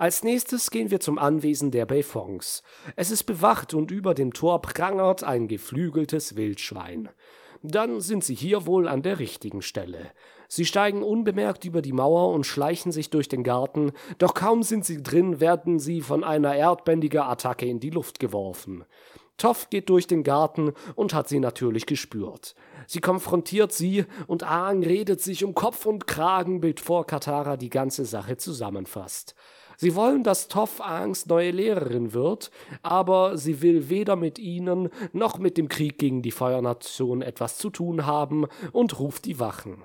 Als 0.00 0.22
nächstes 0.22 0.70
gehen 0.70 0.92
wir 0.92 1.00
zum 1.00 1.18
Anwesen 1.18 1.72
der 1.72 1.84
Beifongs. 1.84 2.62
Es 2.94 3.10
ist 3.10 3.24
bewacht 3.24 3.74
und 3.74 3.90
über 3.90 4.14
dem 4.14 4.32
Tor 4.32 4.62
prangert 4.62 5.24
ein 5.24 5.48
geflügeltes 5.48 6.36
Wildschwein. 6.36 7.08
Dann 7.64 8.00
sind 8.00 8.22
sie 8.22 8.36
hier 8.36 8.64
wohl 8.64 8.86
an 8.86 9.02
der 9.02 9.18
richtigen 9.18 9.60
Stelle. 9.60 10.12
Sie 10.46 10.64
steigen 10.64 11.02
unbemerkt 11.02 11.64
über 11.64 11.82
die 11.82 11.92
Mauer 11.92 12.32
und 12.32 12.46
schleichen 12.46 12.92
sich 12.92 13.10
durch 13.10 13.28
den 13.28 13.42
Garten, 13.42 13.90
doch 14.18 14.34
kaum 14.34 14.62
sind 14.62 14.84
sie 14.84 15.02
drin, 15.02 15.40
werden 15.40 15.80
sie 15.80 16.00
von 16.00 16.22
einer 16.22 16.54
erdbändiger 16.54 17.28
Attacke 17.28 17.66
in 17.66 17.80
die 17.80 17.90
Luft 17.90 18.20
geworfen. 18.20 18.84
Toff 19.36 19.68
geht 19.68 19.90
durch 19.90 20.06
den 20.06 20.22
Garten 20.22 20.74
und 20.94 21.12
hat 21.12 21.28
sie 21.28 21.40
natürlich 21.40 21.86
gespürt. 21.86 22.54
Sie 22.86 23.00
konfrontiert 23.00 23.72
sie 23.72 24.04
und 24.28 24.44
Aang 24.44 24.84
redet 24.84 25.20
sich 25.20 25.42
um 25.42 25.54
Kopf 25.54 25.86
und 25.86 26.06
Kragen, 26.06 26.60
bevor 26.60 27.04
Katara 27.04 27.56
die 27.56 27.70
ganze 27.70 28.04
Sache 28.04 28.36
zusammenfasst. 28.36 29.34
Sie 29.80 29.94
wollen, 29.94 30.24
dass 30.24 30.48
Toff 30.48 30.80
Aangs 30.80 31.26
neue 31.26 31.52
Lehrerin 31.52 32.12
wird, 32.12 32.50
aber 32.82 33.38
sie 33.38 33.62
will 33.62 33.88
weder 33.88 34.16
mit 34.16 34.40
ihnen 34.40 34.88
noch 35.12 35.38
mit 35.38 35.56
dem 35.56 35.68
Krieg 35.68 35.98
gegen 35.98 36.20
die 36.20 36.32
Feuernation 36.32 37.22
etwas 37.22 37.58
zu 37.58 37.70
tun 37.70 38.04
haben 38.04 38.46
und 38.72 38.98
ruft 38.98 39.24
die 39.24 39.38
Wachen. 39.38 39.84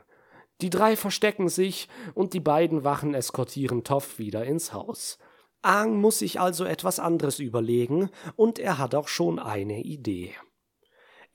Die 0.62 0.72
drei 0.72 0.96
verstecken 0.96 1.48
sich 1.48 1.90
und 2.16 2.34
die 2.34 2.40
beiden 2.40 2.84
Wachen 2.84 3.14
eskortieren 3.14 3.84
Toff 3.84 4.18
wieder 4.18 4.46
ins 4.46 4.74
Haus. 4.74 5.20
Aang 5.62 6.02
muss 6.02 6.20
sich 6.20 6.40
also 6.40 6.66
etwas 6.66 6.98
anderes 6.98 7.38
überlegen 7.38 8.10
und 8.36 8.58
er 8.58 8.80
hat 8.80 8.96
auch 8.96 9.08
schon 9.08 9.38
eine 9.38 9.84
Idee. 9.84 10.34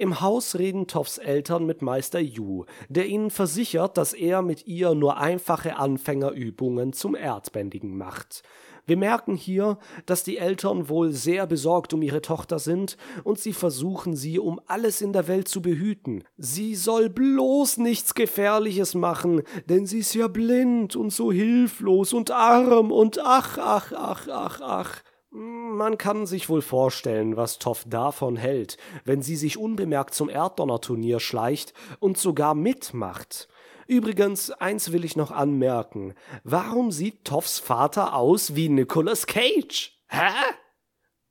Im 0.00 0.20
Haus 0.20 0.54
reden 0.54 0.86
Toffs 0.86 1.18
Eltern 1.18 1.66
mit 1.66 1.82
Meister 1.82 2.20
Yu, 2.20 2.66
der 2.88 3.06
ihnen 3.06 3.30
versichert, 3.30 3.98
dass 3.98 4.12
er 4.12 4.42
mit 4.42 4.68
ihr 4.68 4.94
nur 4.94 5.16
einfache 5.16 5.74
Anfängerübungen 5.74 6.92
zum 6.92 7.16
Erdbändigen 7.16 7.98
macht. 7.98 8.44
Wir 8.86 8.96
merken 8.96 9.34
hier, 9.34 9.76
dass 10.06 10.22
die 10.22 10.38
Eltern 10.38 10.88
wohl 10.88 11.10
sehr 11.12 11.48
besorgt 11.48 11.92
um 11.94 12.02
ihre 12.02 12.22
Tochter 12.22 12.60
sind 12.60 12.96
und 13.24 13.40
sie 13.40 13.52
versuchen 13.52 14.14
sie 14.14 14.38
um 14.38 14.60
alles 14.68 15.00
in 15.00 15.12
der 15.12 15.26
Welt 15.26 15.48
zu 15.48 15.60
behüten. 15.60 16.22
Sie 16.36 16.76
soll 16.76 17.10
bloß 17.10 17.78
nichts 17.78 18.14
Gefährliches 18.14 18.94
machen, 18.94 19.42
denn 19.68 19.84
sie 19.84 19.98
ist 19.98 20.14
ja 20.14 20.28
blind 20.28 20.94
und 20.94 21.12
so 21.12 21.32
hilflos 21.32 22.12
und 22.12 22.30
arm 22.30 22.92
und 22.92 23.18
ach, 23.18 23.58
ach, 23.58 23.92
ach, 23.96 24.28
ach, 24.28 24.60
ach. 24.62 25.02
Man 25.30 25.98
kann 25.98 26.26
sich 26.26 26.48
wohl 26.48 26.62
vorstellen, 26.62 27.36
was 27.36 27.58
Toff 27.58 27.84
davon 27.86 28.36
hält, 28.36 28.78
wenn 29.04 29.20
sie 29.20 29.36
sich 29.36 29.58
unbemerkt 29.58 30.14
zum 30.14 30.30
Erddonnerturnier 30.30 31.20
schleicht 31.20 31.74
und 32.00 32.16
sogar 32.16 32.54
mitmacht. 32.54 33.48
Übrigens, 33.86 34.50
eins 34.50 34.92
will 34.92 35.04
ich 35.04 35.16
noch 35.16 35.30
anmerken. 35.30 36.14
Warum 36.44 36.90
sieht 36.90 37.24
Toffs 37.24 37.58
Vater 37.58 38.14
aus 38.14 38.54
wie 38.54 38.68
Nicolas 38.68 39.26
Cage? 39.26 39.98
Hä? 40.08 40.30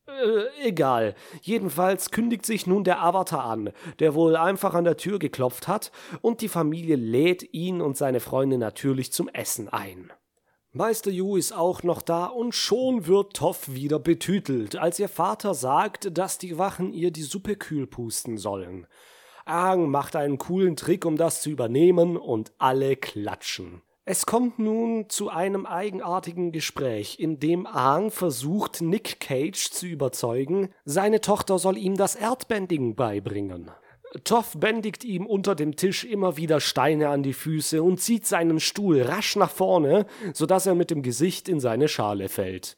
Äh, 0.07 0.67
egal. 0.67 1.15
Jedenfalls 1.41 2.11
kündigt 2.11 2.45
sich 2.45 2.65
nun 2.65 2.83
der 2.83 3.03
Avatar 3.03 3.45
an, 3.45 3.71
der 3.99 4.15
wohl 4.15 4.35
einfach 4.35 4.73
an 4.73 4.85
der 4.85 4.97
Tür 4.97 5.19
geklopft 5.19 5.67
hat, 5.67 5.91
und 6.21 6.41
die 6.41 6.47
Familie 6.47 6.95
lädt 6.95 7.53
ihn 7.53 7.81
und 7.81 7.97
seine 7.97 8.19
Freunde 8.19 8.57
natürlich 8.57 9.11
zum 9.11 9.27
Essen 9.27 9.69
ein. 9.69 10.11
Meister 10.77 11.09
Yu 11.09 11.37
ist 11.37 11.53
auch 11.53 11.81
noch 11.81 12.03
da 12.03 12.27
und 12.27 12.53
schon 12.53 13.07
wird 13.07 13.35
Toff 13.35 13.73
wieder 13.73 13.97
betütelt, 13.97 14.75
als 14.75 14.99
ihr 14.99 15.09
Vater 15.09 15.55
sagt, 15.55 16.15
dass 16.15 16.37
die 16.37 16.59
Wachen 16.59 16.93
ihr 16.93 17.09
die 17.09 17.23
Suppe 17.23 17.55
kühl 17.55 17.87
pusten 17.87 18.37
sollen. 18.37 18.85
Aang 19.45 19.89
macht 19.89 20.15
einen 20.15 20.37
coolen 20.37 20.75
Trick, 20.75 21.03
um 21.03 21.17
das 21.17 21.41
zu 21.41 21.49
übernehmen, 21.49 22.15
und 22.15 22.51
alle 22.59 22.95
klatschen. 22.95 23.81
Es 24.05 24.27
kommt 24.27 24.59
nun 24.59 25.09
zu 25.09 25.29
einem 25.29 25.65
eigenartigen 25.65 26.51
Gespräch, 26.51 27.19
in 27.19 27.39
dem 27.39 27.65
Aang 27.65 28.11
versucht, 28.11 28.79
Nick 28.79 29.19
Cage 29.19 29.71
zu 29.71 29.87
überzeugen, 29.87 30.69
seine 30.85 31.21
Tochter 31.21 31.57
soll 31.57 31.77
ihm 31.77 31.97
das 31.97 32.13
Erdbändigen 32.13 32.95
beibringen. 32.95 33.71
Toff 34.23 34.53
bändigt 34.57 35.03
ihm 35.03 35.25
unter 35.25 35.55
dem 35.55 35.75
Tisch 35.75 36.03
immer 36.03 36.37
wieder 36.37 36.59
Steine 36.59 37.09
an 37.09 37.23
die 37.23 37.33
Füße 37.33 37.83
und 37.83 37.99
zieht 37.99 38.25
seinen 38.25 38.59
Stuhl 38.59 39.01
rasch 39.01 39.35
nach 39.35 39.51
vorne, 39.51 40.05
so 40.33 40.45
dass 40.45 40.65
er 40.65 40.75
mit 40.75 40.91
dem 40.91 41.01
Gesicht 41.01 41.49
in 41.49 41.59
seine 41.59 41.87
Schale 41.87 42.29
fällt. 42.29 42.77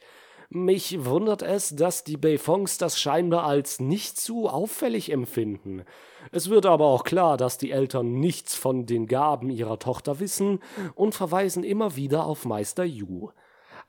Mich 0.51 1.05
wundert 1.05 1.43
es, 1.43 1.75
dass 1.75 2.03
die 2.03 2.17
Beifongs 2.17 2.79
das 2.79 2.99
scheinbar 2.99 3.43
als 3.43 3.79
nicht 3.79 4.19
zu 4.19 4.49
auffällig 4.49 5.11
empfinden. 5.11 5.83
Es 6.31 6.49
wird 6.49 6.65
aber 6.65 6.85
auch 6.85 7.03
klar, 7.03 7.37
dass 7.37 7.59
die 7.59 7.69
Eltern 7.69 8.19
nichts 8.19 8.55
von 8.55 8.87
den 8.87 9.05
Gaben 9.05 9.51
ihrer 9.51 9.77
Tochter 9.77 10.19
wissen 10.19 10.59
und 10.95 11.13
verweisen 11.13 11.63
immer 11.63 11.95
wieder 11.95 12.25
auf 12.25 12.45
Meister 12.45 12.83
Yu. 12.83 13.29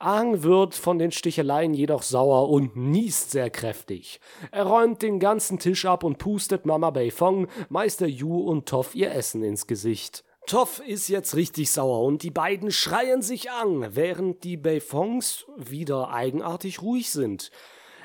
Aang 0.01 0.43
wird 0.43 0.73
von 0.73 0.97
den 0.97 1.11
Sticheleien 1.11 1.73
jedoch 1.73 2.01
sauer 2.01 2.49
und 2.49 2.75
niest 2.75 3.31
sehr 3.31 3.49
kräftig. 3.49 4.19
Er 4.51 4.63
räumt 4.63 5.01
den 5.01 5.19
ganzen 5.19 5.59
Tisch 5.59 5.85
ab 5.85 6.03
und 6.03 6.17
pustet 6.17 6.65
Mama 6.65 6.89
Beifong, 6.89 7.47
Meister 7.69 8.07
Yu 8.07 8.39
und 8.39 8.67
Toff 8.67 8.95
ihr 8.95 9.11
Essen 9.11 9.43
ins 9.43 9.67
Gesicht. 9.67 10.23
Toff 10.47 10.81
ist 10.85 11.07
jetzt 11.07 11.35
richtig 11.35 11.71
sauer 11.71 12.01
und 12.03 12.23
die 12.23 12.31
beiden 12.31 12.71
schreien 12.71 13.21
sich 13.21 13.51
an, 13.51 13.95
während 13.95 14.43
die 14.43 14.57
Beifongs 14.57 15.45
wieder 15.55 16.09
eigenartig 16.09 16.81
ruhig 16.81 17.11
sind. 17.11 17.51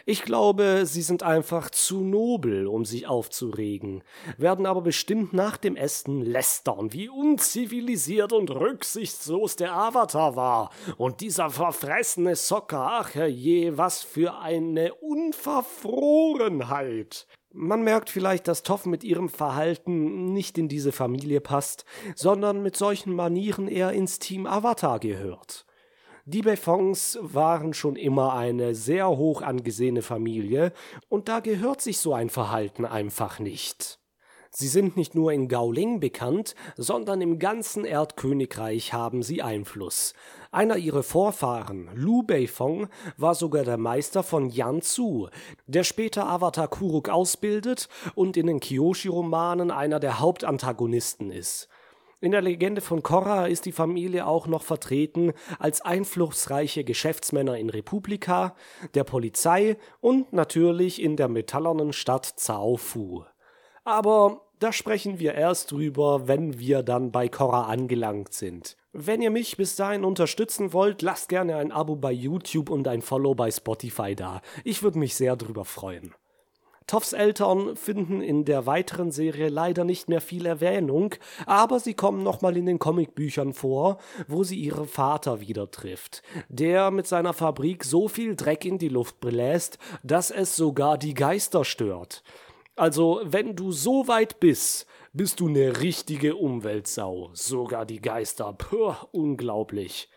Ich 0.08 0.22
glaube, 0.22 0.86
sie 0.86 1.02
sind 1.02 1.25
einfach 1.25 1.68
zu 1.68 2.04
nobel, 2.04 2.68
um 2.68 2.84
sich 2.84 3.08
aufzuregen, 3.08 4.04
werden 4.38 4.64
aber 4.64 4.80
bestimmt 4.80 5.32
nach 5.32 5.56
dem 5.56 5.75
Essen 5.75 6.20
lästern, 6.20 6.92
wie 6.92 7.08
unzivilisiert 7.08 8.32
und 8.32 8.52
rücksichtslos 8.52 9.56
der 9.56 9.75
Avatar 9.75 10.36
war. 10.36 10.70
Und 10.96 11.22
dieser 11.22 11.50
verfressene 11.50 12.36
Socker, 12.36 12.86
ach 12.88 13.16
je, 13.16 13.76
was 13.76 14.04
für 14.04 14.38
eine 14.38 14.94
Unverfrorenheit. 14.94 17.26
Man 17.52 17.82
merkt 17.82 18.08
vielleicht, 18.08 18.46
dass 18.46 18.62
Toff 18.62 18.86
mit 18.86 19.02
ihrem 19.02 19.28
Verhalten 19.28 20.32
nicht 20.32 20.56
in 20.56 20.68
diese 20.68 20.92
Familie 20.92 21.40
passt, 21.40 21.84
sondern 22.14 22.62
mit 22.62 22.76
solchen 22.76 23.12
Manieren 23.12 23.66
eher 23.66 23.90
ins 23.90 24.20
Team 24.20 24.46
Avatar 24.46 25.00
gehört. 25.00 25.65
Die 26.28 26.42
Befons 26.42 27.21
waren 27.23 27.73
schon 27.73 27.95
immer 27.95 28.34
eine 28.34 28.75
sehr 28.75 29.08
hoch 29.08 29.43
angesehene 29.43 30.02
Familie, 30.02 30.73
und 31.08 31.28
da 31.28 31.39
gehört 31.39 31.80
sich 31.80 31.99
so 31.99 32.15
ein 32.15 32.30
Verhalten 32.30 32.84
einfach 32.84 33.39
nicht. 33.39 34.00
Sie 34.50 34.67
sind 34.67 34.97
nicht 34.97 35.15
nur 35.15 35.32
in 35.32 35.47
Gauling 35.47 36.00
bekannt, 36.00 36.56
sondern 36.76 37.21
im 37.21 37.39
ganzen 37.39 37.84
Erdkönigreich 37.84 38.93
haben 38.93 39.23
sie 39.23 39.41
Einfluss. 39.41 40.15
Einer 40.50 40.78
ihrer 40.78 41.04
Vorfahren, 41.04 41.91
Lu 41.95 42.25
Beifong, 42.25 42.89
war 43.17 43.36
sogar 43.36 43.62
der 43.62 43.78
Meister 43.78 44.25
von 44.25 44.50
Yan 44.50 44.80
Tzu, 44.80 45.28
der 45.69 45.84
später 45.84 46.26
Avatar 46.26 46.67
Kuruk 46.67 47.08
ausbildet 47.08 47.89
und 48.17 48.36
in 48.36 48.49
den 48.49 48.58
Kyoshi-Romanen 48.58 49.71
einer 49.71 50.00
der 50.00 50.19
Hauptantagonisten 50.19 51.30
ist. 51.30 51.69
In 52.21 52.33
der 52.33 52.41
Legende 52.41 52.81
von 52.81 53.02
Korra 53.02 53.47
ist 53.47 53.67
die 53.67 53.73
Familie 53.73 54.26
auch 54.26 54.47
noch 54.47 54.63
vertreten 54.63 55.33
als 55.59 55.83
einflussreiche 55.83 56.83
Geschäftsmänner 56.83 57.59
in 57.59 57.69
Republika, 57.69 58.55
der 58.95 59.05
Polizei 59.05 59.76
und 60.00 60.33
natürlich 60.33 61.02
in 61.02 61.17
der 61.17 61.29
metallernen 61.29 61.93
Stadt 61.93 62.35
Cao 62.39 62.76
Fu. 62.76 63.25
Aber 63.85 64.41
da 64.59 64.73
sprechen 64.73 65.19
wir 65.19 65.35
erst 65.35 65.73
drüber, 65.73 66.26
wenn 66.26 66.59
wir 66.59 66.83
dann 66.83 67.13
bei 67.13 67.29
Korra 67.29 67.67
angelangt 67.67 68.33
sind. 68.33 68.79
Wenn 68.95 69.21
ihr 69.21 69.31
mich 69.31 69.59
bis 69.59 69.76
dahin 69.76 70.02
unterstützen 70.02 70.73
wollt, 70.73 71.02
lasst 71.02 71.29
gerne 71.29 71.57
ein 71.57 71.71
Abo 71.71 71.97
bei 71.97 72.13
YouTube 72.13 72.71
und 72.71 72.89
ein 72.89 73.02
Follow 73.02 73.35
bei 73.35 73.50
Spotify 73.50 74.17
da. 74.17 74.41
Ich 74.65 74.83
würde 74.83 74.99
mich 74.99 75.15
sehr 75.15 75.37
drüber 75.37 75.67
freuen. 75.67 76.15
Toffs 76.86 77.12
Eltern 77.12 77.75
finden 77.75 78.22
in 78.22 78.44
der 78.44 78.66
weiteren 78.66 79.10
Serie 79.10 79.49
leider 79.49 79.84
nicht 79.84 80.08
mehr 80.08 80.20
viel 80.20 80.46
Erwähnung, 80.46 81.14
aber 81.44 81.80
sie 81.80 81.94
kommen 81.94 82.22
nochmal 82.22 82.56
in 82.56 82.66
den 82.66 82.78
Comicbüchern 82.78 83.54
vor, 83.54 83.99
wo 84.28 84.44
sie 84.44 84.56
ihren 84.56 84.86
Vater 84.86 85.40
wieder 85.40 85.70
trifft, 85.70 86.22
der 86.49 86.92
mit 86.92 87.08
seiner 87.08 87.32
Fabrik 87.32 87.82
so 87.82 88.06
viel 88.06 88.36
Dreck 88.36 88.64
in 88.64 88.78
die 88.78 88.88
Luft 88.88 89.18
bläst, 89.18 89.78
dass 90.04 90.30
es 90.30 90.54
sogar 90.54 90.96
die 90.96 91.14
Geister 91.14 91.64
stört. 91.64 92.22
Also, 92.76 93.20
wenn 93.25 93.56
du 93.56 93.72
so 93.72 94.06
weit 94.06 94.38
bist, 94.38 94.86
bist 95.12 95.40
du 95.40 95.49
ne 95.49 95.80
richtige 95.80 96.36
Umweltsau. 96.36 97.30
Sogar 97.32 97.86
die 97.86 98.02
Geister. 98.02 98.52
Puh, 98.52 98.94
unglaublich. 99.12 100.10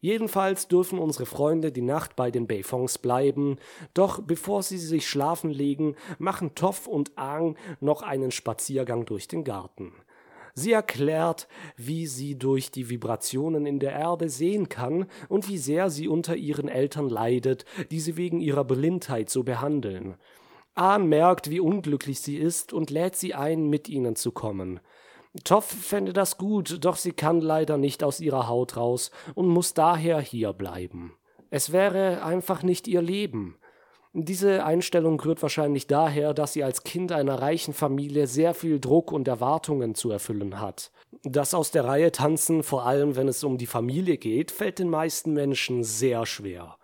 Jedenfalls 0.00 0.68
dürfen 0.68 0.98
unsere 0.98 1.26
Freunde 1.26 1.72
die 1.72 1.82
Nacht 1.82 2.14
bei 2.14 2.30
den 2.30 2.46
Beifongs 2.46 2.98
bleiben, 2.98 3.56
doch 3.94 4.22
bevor 4.22 4.62
sie 4.62 4.78
sich 4.78 5.08
schlafen 5.08 5.50
legen, 5.50 5.96
machen 6.18 6.54
Toff 6.54 6.86
und 6.86 7.18
Aang 7.18 7.56
noch 7.80 8.02
einen 8.02 8.30
Spaziergang 8.30 9.06
durch 9.06 9.26
den 9.26 9.42
Garten. 9.42 9.92
Sie 10.54 10.72
erklärt, 10.72 11.46
wie 11.76 12.06
sie 12.06 12.36
durch 12.36 12.70
die 12.70 12.90
Vibrationen 12.90 13.66
in 13.66 13.78
der 13.78 13.92
Erde 13.92 14.28
sehen 14.28 14.68
kann 14.68 15.06
und 15.28 15.48
wie 15.48 15.58
sehr 15.58 15.88
sie 15.90 16.08
unter 16.08 16.36
ihren 16.36 16.68
Eltern 16.68 17.08
leidet, 17.08 17.64
die 17.90 18.00
sie 18.00 18.16
wegen 18.16 18.40
ihrer 18.40 18.64
Blindheit 18.64 19.30
so 19.30 19.44
behandeln. 19.44 20.16
Ahn 20.74 21.08
merkt, 21.08 21.50
wie 21.50 21.60
unglücklich 21.60 22.20
sie 22.20 22.36
ist 22.36 22.72
und 22.72 22.90
lädt 22.90 23.16
sie 23.16 23.34
ein, 23.34 23.68
mit 23.68 23.88
ihnen 23.88 24.14
zu 24.14 24.30
kommen. 24.30 24.80
Toff 25.44 25.66
fände 25.66 26.12
das 26.12 26.38
gut, 26.38 26.84
doch 26.84 26.96
sie 26.96 27.12
kann 27.12 27.40
leider 27.40 27.76
nicht 27.76 28.02
aus 28.02 28.20
ihrer 28.20 28.48
Haut 28.48 28.76
raus 28.76 29.10
und 29.34 29.48
muss 29.48 29.74
daher 29.74 30.20
hier 30.20 30.52
bleiben. 30.52 31.14
Es 31.50 31.72
wäre 31.72 32.22
einfach 32.22 32.62
nicht 32.62 32.88
ihr 32.88 33.02
Leben. 33.02 33.56
Diese 34.14 34.64
Einstellung 34.64 35.20
rührt 35.20 35.42
wahrscheinlich 35.42 35.86
daher, 35.86 36.32
dass 36.32 36.54
sie 36.54 36.64
als 36.64 36.82
Kind 36.82 37.12
einer 37.12 37.40
reichen 37.40 37.74
Familie 37.74 38.26
sehr 38.26 38.54
viel 38.54 38.80
Druck 38.80 39.12
und 39.12 39.28
Erwartungen 39.28 39.94
zu 39.94 40.10
erfüllen 40.10 40.60
hat. 40.60 40.90
Das 41.24 41.52
aus 41.52 41.70
der 41.70 41.84
Reihe 41.84 42.10
tanzen, 42.10 42.62
vor 42.62 42.86
allem 42.86 43.16
wenn 43.16 43.28
es 43.28 43.44
um 43.44 43.58
die 43.58 43.66
Familie 43.66 44.16
geht, 44.16 44.50
fällt 44.50 44.78
den 44.78 44.88
meisten 44.88 45.34
Menschen 45.34 45.84
sehr 45.84 46.24
schwer. 46.24 46.77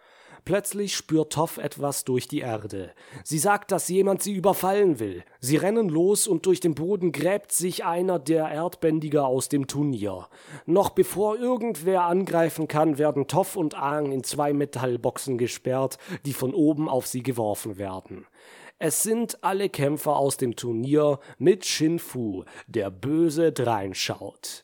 Plötzlich 0.45 0.95
spürt 0.95 1.33
Toff 1.33 1.57
etwas 1.57 2.05
durch 2.05 2.29
die 2.29 2.41
Erde. 2.41 2.93
Sie 3.23 3.39
sagt, 3.39 3.73
dass 3.73 3.89
jemand 3.89 4.23
sie 4.23 4.35
überfallen 4.35 4.99
will. 4.99 5.25
Sie 5.41 5.57
rennen 5.57 5.89
los 5.89 6.27
und 6.27 6.45
durch 6.45 6.61
den 6.61 6.75
Boden 6.75 7.13
gräbt 7.13 7.51
sich 7.51 7.87
einer 7.87 8.19
der 8.19 8.51
Erdbändiger 8.51 9.27
aus 9.27 9.49
dem 9.49 9.67
Turnier. 9.67 10.29
Noch 10.67 10.91
bevor 10.91 11.39
irgendwer 11.39 12.03
angreifen 12.03 12.69
kann, 12.69 12.99
werden 12.99 13.27
Toff 13.27 13.57
und 13.57 13.75
Aang 13.75 14.13
in 14.13 14.23
zwei 14.23 14.53
Metallboxen 14.53 15.39
gesperrt, 15.39 15.97
die 16.27 16.35
von 16.35 16.53
oben 16.53 16.91
auf 16.91 17.07
sie 17.07 17.23
geworfen 17.23 17.79
werden. 17.79 18.27
Es 18.79 19.03
sind 19.03 19.43
alle 19.43 19.71
Kämpfer 19.71 20.17
aus 20.17 20.37
dem 20.37 20.57
Turnier 20.57 21.21
mit 21.39 21.65
Shin 21.65 21.99
Fu, 21.99 22.45
der 22.67 22.91
böse 22.91 23.51
dreinschaut. 23.51 24.64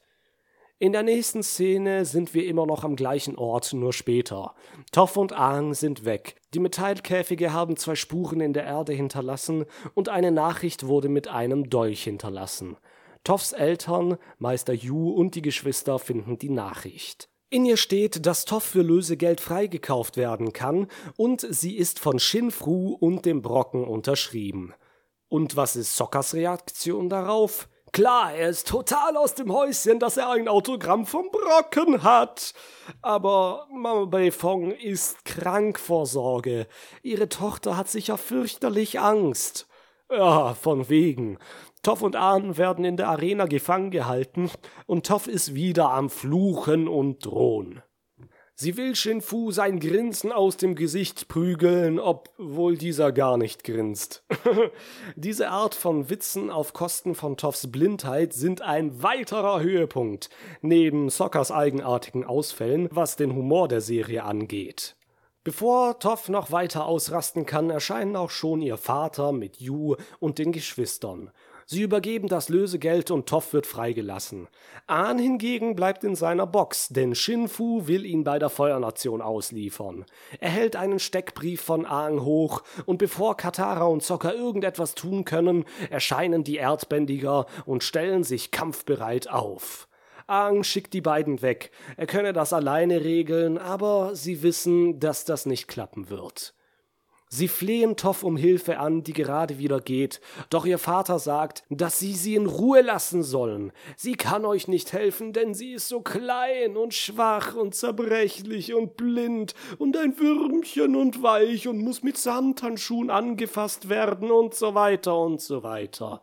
In 0.83 0.93
der 0.93 1.03
nächsten 1.03 1.43
Szene 1.43 2.07
sind 2.07 2.33
wir 2.33 2.47
immer 2.47 2.65
noch 2.65 2.85
am 2.85 2.97
gleichen 2.97 3.37
Ort, 3.37 3.75
nur 3.75 3.93
später. 3.93 4.55
Toff 4.93 5.19
und 5.19 5.35
Aang 5.35 5.75
sind 5.75 6.07
weg. 6.07 6.37
Die 6.55 6.59
Metallkäfige 6.59 7.53
haben 7.53 7.77
zwei 7.77 7.97
Spuren 7.97 8.41
in 8.41 8.55
der 8.55 8.65
Erde 8.65 8.95
hinterlassen 8.95 9.67
und 9.93 10.09
eine 10.09 10.33
Nachricht 10.33 10.87
wurde 10.87 11.11
mit 11.11 11.29
einem 11.29 11.69
Dolch 11.69 12.05
hinterlassen. 12.05 12.79
Toffs 13.25 13.53
Eltern, 13.53 14.17
Meister 14.39 14.73
Yu 14.73 15.11
und 15.11 15.35
die 15.35 15.43
Geschwister 15.43 15.99
finden 15.99 16.39
die 16.39 16.49
Nachricht. 16.49 17.29
In 17.51 17.67
ihr 17.67 17.77
steht, 17.77 18.25
dass 18.25 18.47
Toff 18.47 18.65
für 18.65 18.81
Lösegeld 18.81 19.43
freigekauft 19.43 20.17
werden 20.17 20.55
kann 20.55 20.87
und 21.19 21.47
sie 21.47 21.77
ist 21.77 21.99
von 21.99 22.19
Shinfru 22.19 22.95
und 22.95 23.27
dem 23.27 23.43
Brocken 23.43 23.85
unterschrieben. 23.85 24.73
Und 25.29 25.57
was 25.57 25.77
ist 25.77 25.95
Sockers 25.95 26.33
Reaktion 26.33 27.11
darauf? 27.11 27.69
Klar, 27.93 28.35
er 28.35 28.51
ist 28.51 28.69
total 28.69 29.17
aus 29.17 29.35
dem 29.35 29.53
Häuschen, 29.53 29.99
dass 29.99 30.17
er 30.17 30.31
ein 30.31 30.47
Autogramm 30.47 31.07
vom 31.07 31.29
Brocken 31.31 32.05
hat. 32.05 32.55
Aber 33.03 33.67
Mama 33.73 34.05
Beifong 34.05 34.71
ist 34.71 35.25
krank 35.25 35.79
vor 35.81 36.07
Sorge. 36.07 36.69
Ihre 37.03 37.29
Tochter 37.29 37.77
hat 37.77 37.89
sicher 37.89 38.17
fürchterlich 38.17 39.01
Angst. 39.01 39.67
Ja, 40.09 40.55
von 40.55 40.89
wegen. 40.89 41.39
Toff 41.83 42.03
und 42.03 42.15
Ahn 42.15 42.59
werden 42.59 42.85
in 42.85 42.97
der 42.97 43.09
Arena 43.09 43.47
gefangen 43.47 43.91
gehalten 43.91 44.51
und 44.87 45.07
Toff 45.07 45.27
ist 45.27 45.55
wieder 45.55 45.91
am 45.91 46.11
Fluchen 46.11 46.87
und 46.87 47.25
Drohen. 47.25 47.83
Sie 48.63 48.77
will 48.77 48.95
Shinfu 48.95 49.53
sein 49.53 49.81
Grinsen 49.81 50.33
aus 50.33 50.59
dem 50.59 50.75
Gesicht 50.75 51.29
prügeln, 51.29 51.99
obwohl 51.99 52.77
dieser 52.77 53.11
gar 53.11 53.39
nicht 53.39 53.65
grinst. 53.65 54.23
Diese 55.17 55.49
Art 55.49 55.75
von 55.75 56.11
Witzen 56.11 56.51
auf 56.51 56.75
Kosten 56.75 57.15
von 57.15 57.39
Toffs 57.39 57.73
Blindheit 57.73 58.35
sind 58.35 58.61
ein 58.61 59.03
weiterer 59.03 59.61
Höhepunkt, 59.63 60.29
neben 60.61 61.09
Sockers 61.09 61.51
eigenartigen 61.51 62.23
Ausfällen, 62.23 62.91
was 62.93 63.17
den 63.17 63.35
Humor 63.35 63.67
der 63.67 63.81
Serie 63.81 64.25
angeht. 64.25 64.95
Bevor 65.43 65.99
Toff 65.99 66.29
noch 66.29 66.53
weiter 66.53 66.85
ausrasten 66.85 67.47
kann, 67.47 67.71
erscheinen 67.71 68.15
auch 68.15 68.29
schon 68.29 68.61
ihr 68.61 68.77
Vater 68.77 69.33
mit 69.33 69.57
Yu 69.57 69.97
und 70.19 70.39
den 70.39 70.53
Geschwistern. 70.53 71.31
Sie 71.73 71.83
übergeben 71.83 72.27
das 72.27 72.49
Lösegeld 72.49 73.13
und 73.13 73.29
Toff 73.29 73.53
wird 73.53 73.65
freigelassen. 73.65 74.49
Ahn 74.89 75.21
hingegen 75.21 75.77
bleibt 75.77 76.03
in 76.03 76.17
seiner 76.17 76.45
Box, 76.45 76.89
denn 76.89 77.15
Shinfu 77.15 77.87
will 77.87 78.05
ihn 78.05 78.25
bei 78.25 78.41
der 78.41 78.51
Feuernation 78.51 79.23
ausliefern. 79.23 80.05
Er 80.41 80.51
hält 80.51 80.75
einen 80.75 80.99
Steckbrief 80.99 81.61
von 81.61 81.87
Aang 81.87 82.25
hoch 82.25 82.65
und 82.87 82.99
bevor 82.99 83.37
Katara 83.37 83.85
und 83.85 84.03
Sokka 84.03 84.33
irgendetwas 84.33 84.97
tun 84.97 85.25
können, 85.25 85.65
erscheinen 85.91 86.43
die 86.43 86.57
Erdbändiger 86.57 87.47
und 87.67 87.85
stellen 87.85 88.25
sich 88.25 88.51
kampfbereit 88.51 89.31
auf. 89.31 89.87
Aang 90.27 90.65
schickt 90.65 90.93
die 90.93 91.01
beiden 91.01 91.41
weg. 91.41 91.71
Er 91.97 92.09
könne 92.09 92.33
das 92.33 92.53
alleine 92.53 93.05
regeln, 93.05 93.59
aber 93.59 94.17
sie 94.17 94.43
wissen, 94.43 94.99
dass 94.99 95.25
das 95.25 95.47
nicht 95.47 95.69
klappen 95.69 96.11
wird. 96.11 96.53
Sie 97.33 97.47
flehen 97.47 97.95
Toff 97.95 98.25
um 98.25 98.37
Hilfe 98.37 98.81
an, 98.81 99.05
die 99.05 99.13
gerade 99.13 99.59
wieder 99.59 99.81
geht, 99.81 100.21
doch 100.51 100.67
ihr 100.67 100.79
Vater 100.79 101.21
sagt, 101.21 101.63
dass 101.71 102.01
sie 102.01 102.15
sie 102.15 102.35
in 102.35 102.47
Ruhe 102.47 102.81
lassen 102.81 103.23
sollen. 103.23 103.71
Sie 103.97 104.17
kann 104.17 104.45
euch 104.45 104.67
nicht 104.67 104.93
helfen, 104.93 105.33
denn 105.33 105.55
sie 105.55 105.71
ist 105.75 105.87
so 105.87 106.01
klein 106.01 106.77
und 106.77 106.93
schwach 106.93 107.55
und 107.55 107.77
zerbrechlich 107.77 108.75
und 108.75 108.97
blind 108.97 109.55
und 109.79 109.97
ein 109.97 110.19
Würmchen 110.19 110.97
und 110.97 111.23
weich 111.23 111.69
und 111.69 111.79
muss 111.79 112.03
mit 112.03 112.19
Samthandschuhen 112.19 113.11
angefasst 113.11 113.89
werden 113.89 114.33
und 114.33 114.57
so 114.57 114.75
weiter 114.75 115.17
und 115.17 115.41
so 115.41 115.63
weiter. 115.63 116.23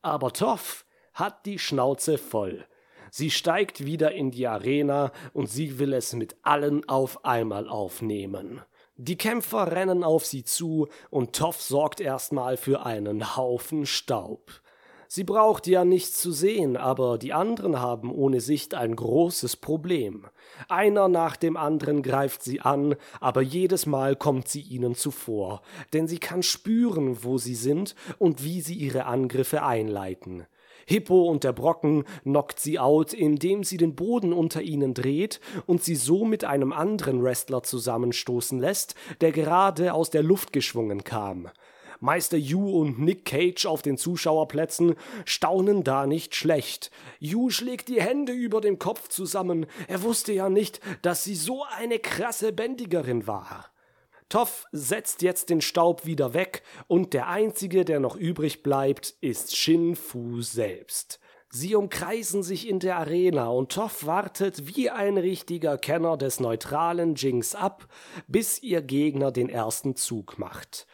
Aber 0.00 0.32
Toff 0.32 0.86
hat 1.12 1.44
die 1.44 1.58
Schnauze 1.58 2.16
voll. 2.16 2.66
Sie 3.10 3.30
steigt 3.30 3.84
wieder 3.84 4.12
in 4.12 4.30
die 4.30 4.46
Arena 4.46 5.12
und 5.34 5.50
sie 5.50 5.78
will 5.78 5.92
es 5.92 6.14
mit 6.14 6.34
allen 6.42 6.88
auf 6.88 7.26
einmal 7.26 7.68
aufnehmen. 7.68 8.62
Die 8.98 9.18
Kämpfer 9.18 9.72
rennen 9.72 10.02
auf 10.02 10.24
sie 10.24 10.42
zu 10.42 10.88
und 11.10 11.34
Toff 11.34 11.60
sorgt 11.60 12.00
erstmal 12.00 12.56
für 12.56 12.86
einen 12.86 13.36
Haufen 13.36 13.84
Staub. 13.84 14.62
Sie 15.06 15.22
braucht 15.22 15.66
ja 15.66 15.84
nichts 15.84 16.18
zu 16.18 16.32
sehen, 16.32 16.78
aber 16.78 17.18
die 17.18 17.34
anderen 17.34 17.78
haben 17.78 18.10
ohne 18.10 18.40
Sicht 18.40 18.74
ein 18.74 18.96
großes 18.96 19.56
Problem. 19.56 20.26
Einer 20.70 21.08
nach 21.08 21.36
dem 21.36 21.58
anderen 21.58 22.02
greift 22.02 22.42
sie 22.42 22.62
an, 22.62 22.96
aber 23.20 23.42
jedes 23.42 23.84
Mal 23.84 24.16
kommt 24.16 24.48
sie 24.48 24.62
ihnen 24.62 24.94
zuvor, 24.94 25.60
denn 25.92 26.08
sie 26.08 26.18
kann 26.18 26.42
spüren, 26.42 27.22
wo 27.22 27.36
sie 27.36 27.54
sind 27.54 27.94
und 28.18 28.42
wie 28.42 28.62
sie 28.62 28.74
ihre 28.74 29.04
Angriffe 29.04 29.62
einleiten. 29.62 30.46
Hippo 30.86 31.28
und 31.28 31.44
der 31.44 31.52
Brocken 31.52 32.04
knockt 32.22 32.60
sie 32.60 32.78
out, 32.78 33.12
indem 33.12 33.64
sie 33.64 33.76
den 33.76 33.94
Boden 33.94 34.32
unter 34.32 34.62
ihnen 34.62 34.94
dreht 34.94 35.40
und 35.66 35.82
sie 35.82 35.96
so 35.96 36.24
mit 36.24 36.44
einem 36.44 36.72
anderen 36.72 37.22
Wrestler 37.22 37.62
zusammenstoßen 37.62 38.58
lässt, 38.58 38.94
der 39.20 39.32
gerade 39.32 39.92
aus 39.92 40.10
der 40.10 40.22
Luft 40.22 40.52
geschwungen 40.52 41.04
kam. 41.04 41.48
Meister 42.00 42.36
Yu 42.36 42.68
und 42.80 42.98
Nick 43.00 43.24
Cage 43.24 43.66
auf 43.66 43.82
den 43.82 43.96
Zuschauerplätzen 43.96 44.94
staunen 45.24 45.82
da 45.82 46.06
nicht 46.06 46.34
schlecht. 46.34 46.90
Yu 47.18 47.50
schlägt 47.50 47.88
die 47.88 48.00
Hände 48.00 48.32
über 48.32 48.60
dem 48.60 48.78
Kopf 48.78 49.08
zusammen. 49.08 49.66
Er 49.88 50.02
wusste 50.02 50.32
ja 50.32 50.48
nicht, 50.48 50.80
dass 51.02 51.24
sie 51.24 51.34
so 51.34 51.64
eine 51.76 51.98
krasse 51.98 52.52
Bändigerin 52.52 53.26
war. 53.26 53.70
Toff 54.28 54.64
setzt 54.72 55.22
jetzt 55.22 55.50
den 55.50 55.60
Staub 55.60 56.04
wieder 56.04 56.34
weg 56.34 56.62
und 56.88 57.14
der 57.14 57.28
einzige, 57.28 57.84
der 57.84 58.00
noch 58.00 58.16
übrig 58.16 58.62
bleibt, 58.62 59.14
ist 59.20 59.56
Shin 59.56 59.94
Fu 59.94 60.40
selbst. 60.40 61.20
Sie 61.48 61.76
umkreisen 61.76 62.42
sich 62.42 62.68
in 62.68 62.80
der 62.80 62.96
Arena 62.96 63.48
und 63.48 63.70
Toff 63.70 64.04
wartet 64.04 64.66
wie 64.66 64.90
ein 64.90 65.16
richtiger 65.16 65.78
Kenner 65.78 66.16
des 66.16 66.40
neutralen 66.40 67.14
Jinx 67.14 67.54
ab, 67.54 67.86
bis 68.26 68.60
ihr 68.62 68.82
Gegner 68.82 69.30
den 69.30 69.48
ersten 69.48 69.94
Zug 69.94 70.38
macht. 70.38 70.86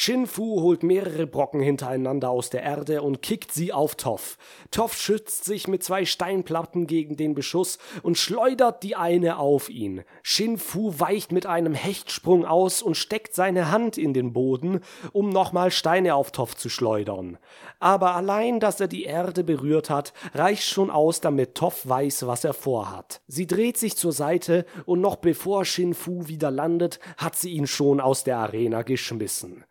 Shinfu 0.00 0.60
holt 0.60 0.84
mehrere 0.84 1.26
Brocken 1.26 1.60
hintereinander 1.60 2.30
aus 2.30 2.50
der 2.50 2.62
Erde 2.62 3.02
und 3.02 3.20
kickt 3.20 3.50
sie 3.50 3.72
auf 3.72 3.96
Toff. 3.96 4.38
Toff 4.70 4.96
schützt 4.96 5.44
sich 5.44 5.66
mit 5.66 5.82
zwei 5.82 6.04
Steinplatten 6.04 6.86
gegen 6.86 7.16
den 7.16 7.34
Beschuss 7.34 7.78
und 8.04 8.16
schleudert 8.16 8.84
die 8.84 8.94
eine 8.94 9.40
auf 9.40 9.68
ihn. 9.68 10.04
Shinfu 10.22 11.00
weicht 11.00 11.32
mit 11.32 11.46
einem 11.46 11.74
Hechtsprung 11.74 12.44
aus 12.44 12.80
und 12.80 12.96
steckt 12.96 13.34
seine 13.34 13.72
Hand 13.72 13.98
in 13.98 14.14
den 14.14 14.32
Boden, 14.32 14.82
um 15.10 15.30
nochmal 15.30 15.72
Steine 15.72 16.14
auf 16.14 16.30
Toff 16.30 16.54
zu 16.56 16.68
schleudern. 16.68 17.36
Aber 17.80 18.14
allein, 18.14 18.60
dass 18.60 18.78
er 18.80 18.86
die 18.86 19.02
Erde 19.02 19.42
berührt 19.42 19.90
hat, 19.90 20.12
reicht 20.32 20.62
schon 20.62 20.92
aus, 20.92 21.20
damit 21.20 21.56
Toff 21.56 21.88
weiß, 21.88 22.24
was 22.28 22.44
er 22.44 22.54
vorhat. 22.54 23.20
Sie 23.26 23.48
dreht 23.48 23.76
sich 23.76 23.96
zur 23.96 24.12
Seite 24.12 24.64
und 24.86 25.00
noch 25.00 25.16
bevor 25.16 25.64
Shinfu 25.64 26.28
wieder 26.28 26.52
landet, 26.52 27.00
hat 27.16 27.34
sie 27.34 27.50
ihn 27.50 27.66
schon 27.66 28.00
aus 28.00 28.22
der 28.22 28.36
Arena 28.36 28.82
geschmissen. 28.82 29.64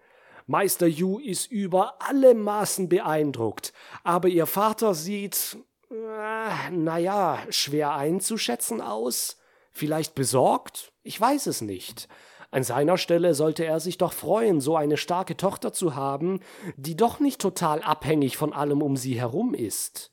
Meister 0.48 0.88
Yu 0.88 1.20
ist 1.20 1.52
über 1.52 1.96
alle 2.00 2.34
Maßen 2.34 2.88
beeindruckt, 2.88 3.74
aber 4.06 4.30
ihr 4.30 4.46
Vater 4.46 4.94
sieht, 4.94 5.58
äh, 5.92 6.72
naja, 6.72 7.40
schwer 7.50 7.94
einzuschätzen 7.94 8.80
aus. 8.80 9.38
Vielleicht 9.74 10.16
besorgt? 10.16 10.94
Ich 11.04 11.20
weiß 11.20 11.48
es 11.48 11.60
nicht. 11.60 12.08
An 12.50 12.64
seiner 12.64 12.98
Stelle 12.98 13.34
sollte 13.34 13.66
er 13.66 13.82
sich 13.82 13.98
doch 13.98 14.14
freuen, 14.14 14.62
so 14.62 14.78
eine 14.78 14.96
starke 14.96 15.36
Tochter 15.36 15.74
zu 15.74 15.96
haben, 15.96 16.40
die 16.78 16.96
doch 16.96 17.20
nicht 17.20 17.42
total 17.42 17.82
abhängig 17.82 18.38
von 18.38 18.54
allem 18.54 18.82
um 18.82 18.96
sie 18.96 19.20
herum 19.20 19.54
ist. 19.54 20.12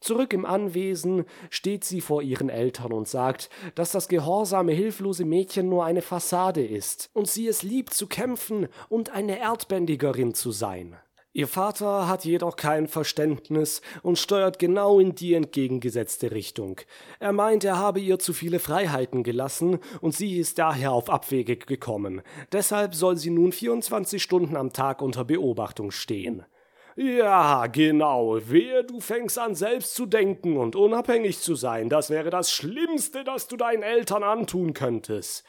Zurück 0.00 0.32
im 0.32 0.46
Anwesen 0.46 1.24
steht 1.50 1.84
sie 1.84 2.00
vor 2.00 2.22
ihren 2.22 2.48
Eltern 2.48 2.92
und 2.92 3.08
sagt, 3.08 3.50
dass 3.74 3.90
das 3.90 4.08
gehorsame, 4.08 4.72
hilflose 4.72 5.24
Mädchen 5.24 5.68
nur 5.68 5.84
eine 5.84 6.02
Fassade 6.02 6.64
ist 6.64 7.10
und 7.14 7.28
sie 7.28 7.48
es 7.48 7.62
liebt 7.62 7.92
zu 7.92 8.06
kämpfen 8.06 8.68
und 8.88 9.10
eine 9.10 9.40
Erdbändigerin 9.40 10.34
zu 10.34 10.52
sein. 10.52 10.96
Ihr 11.34 11.46
Vater 11.46 12.08
hat 12.08 12.24
jedoch 12.24 12.56
kein 12.56 12.88
Verständnis 12.88 13.82
und 14.02 14.18
steuert 14.18 14.58
genau 14.58 14.98
in 14.98 15.14
die 15.14 15.34
entgegengesetzte 15.34 16.32
Richtung. 16.32 16.80
Er 17.20 17.32
meint, 17.32 17.64
er 17.64 17.78
habe 17.78 18.00
ihr 18.00 18.18
zu 18.18 18.32
viele 18.32 18.58
Freiheiten 18.58 19.22
gelassen 19.22 19.78
und 20.00 20.16
sie 20.16 20.38
ist 20.38 20.58
daher 20.58 20.92
auf 20.92 21.10
Abwege 21.10 21.56
gekommen. 21.56 22.22
Deshalb 22.50 22.94
soll 22.94 23.16
sie 23.18 23.30
nun 23.30 23.52
24 23.52 24.22
Stunden 24.22 24.56
am 24.56 24.72
Tag 24.72 25.02
unter 25.02 25.24
Beobachtung 25.24 25.90
stehen. 25.90 26.44
Ja, 27.00 27.68
genau. 27.68 28.38
Wehe, 28.50 28.82
du 28.82 28.98
fängst 28.98 29.38
an, 29.38 29.54
selbst 29.54 29.94
zu 29.94 30.04
denken 30.04 30.56
und 30.56 30.74
unabhängig 30.74 31.38
zu 31.38 31.54
sein. 31.54 31.88
Das 31.88 32.10
wäre 32.10 32.28
das 32.28 32.50
Schlimmste, 32.50 33.22
das 33.22 33.46
du 33.46 33.56
deinen 33.56 33.84
Eltern 33.84 34.24
antun 34.24 34.74
könntest. 34.74 35.44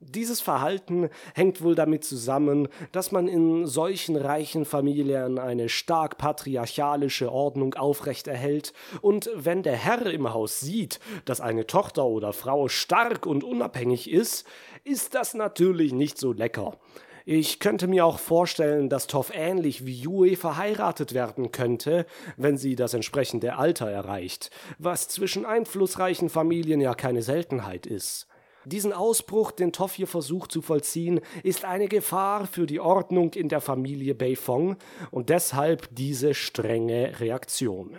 Dieses 0.00 0.42
Verhalten 0.42 1.08
hängt 1.34 1.62
wohl 1.62 1.74
damit 1.74 2.04
zusammen, 2.04 2.68
dass 2.90 3.10
man 3.10 3.26
in 3.26 3.64
solchen 3.66 4.16
reichen 4.16 4.66
Familien 4.66 5.38
eine 5.38 5.70
stark 5.70 6.18
patriarchalische 6.18 7.32
Ordnung 7.32 7.72
aufrechterhält, 7.72 8.74
und 9.00 9.30
wenn 9.34 9.62
der 9.62 9.76
Herr 9.76 10.04
im 10.04 10.34
Haus 10.34 10.60
sieht, 10.60 11.00
dass 11.24 11.40
eine 11.40 11.66
Tochter 11.66 12.04
oder 12.04 12.34
Frau 12.34 12.68
stark 12.68 13.24
und 13.24 13.44
unabhängig 13.44 14.10
ist, 14.10 14.46
ist 14.84 15.14
das 15.14 15.32
natürlich 15.32 15.94
nicht 15.94 16.18
so 16.18 16.34
lecker. 16.34 16.76
Ich 17.24 17.60
könnte 17.60 17.86
mir 17.86 18.04
auch 18.04 18.18
vorstellen, 18.18 18.88
dass 18.88 19.06
Toff 19.06 19.30
ähnlich 19.34 19.86
wie 19.86 20.02
Yue 20.02 20.36
verheiratet 20.36 21.14
werden 21.14 21.52
könnte, 21.52 22.06
wenn 22.36 22.56
sie 22.56 22.74
das 22.74 22.94
entsprechende 22.94 23.56
Alter 23.56 23.88
erreicht, 23.88 24.50
was 24.78 25.08
zwischen 25.08 25.46
einflussreichen 25.46 26.28
Familien 26.28 26.80
ja 26.80 26.94
keine 26.94 27.22
Seltenheit 27.22 27.86
ist. 27.86 28.26
Diesen 28.64 28.92
Ausbruch, 28.92 29.50
den 29.50 29.72
Toff 29.72 29.94
hier 29.94 30.06
versucht 30.06 30.52
zu 30.52 30.62
vollziehen, 30.62 31.20
ist 31.42 31.64
eine 31.64 31.88
Gefahr 31.88 32.46
für 32.46 32.66
die 32.66 32.78
Ordnung 32.78 33.32
in 33.34 33.48
der 33.48 33.60
Familie 33.60 34.14
Beifong 34.14 34.76
und 35.10 35.30
deshalb 35.30 35.88
diese 35.90 36.34
strenge 36.34 37.18
Reaktion. 37.20 37.98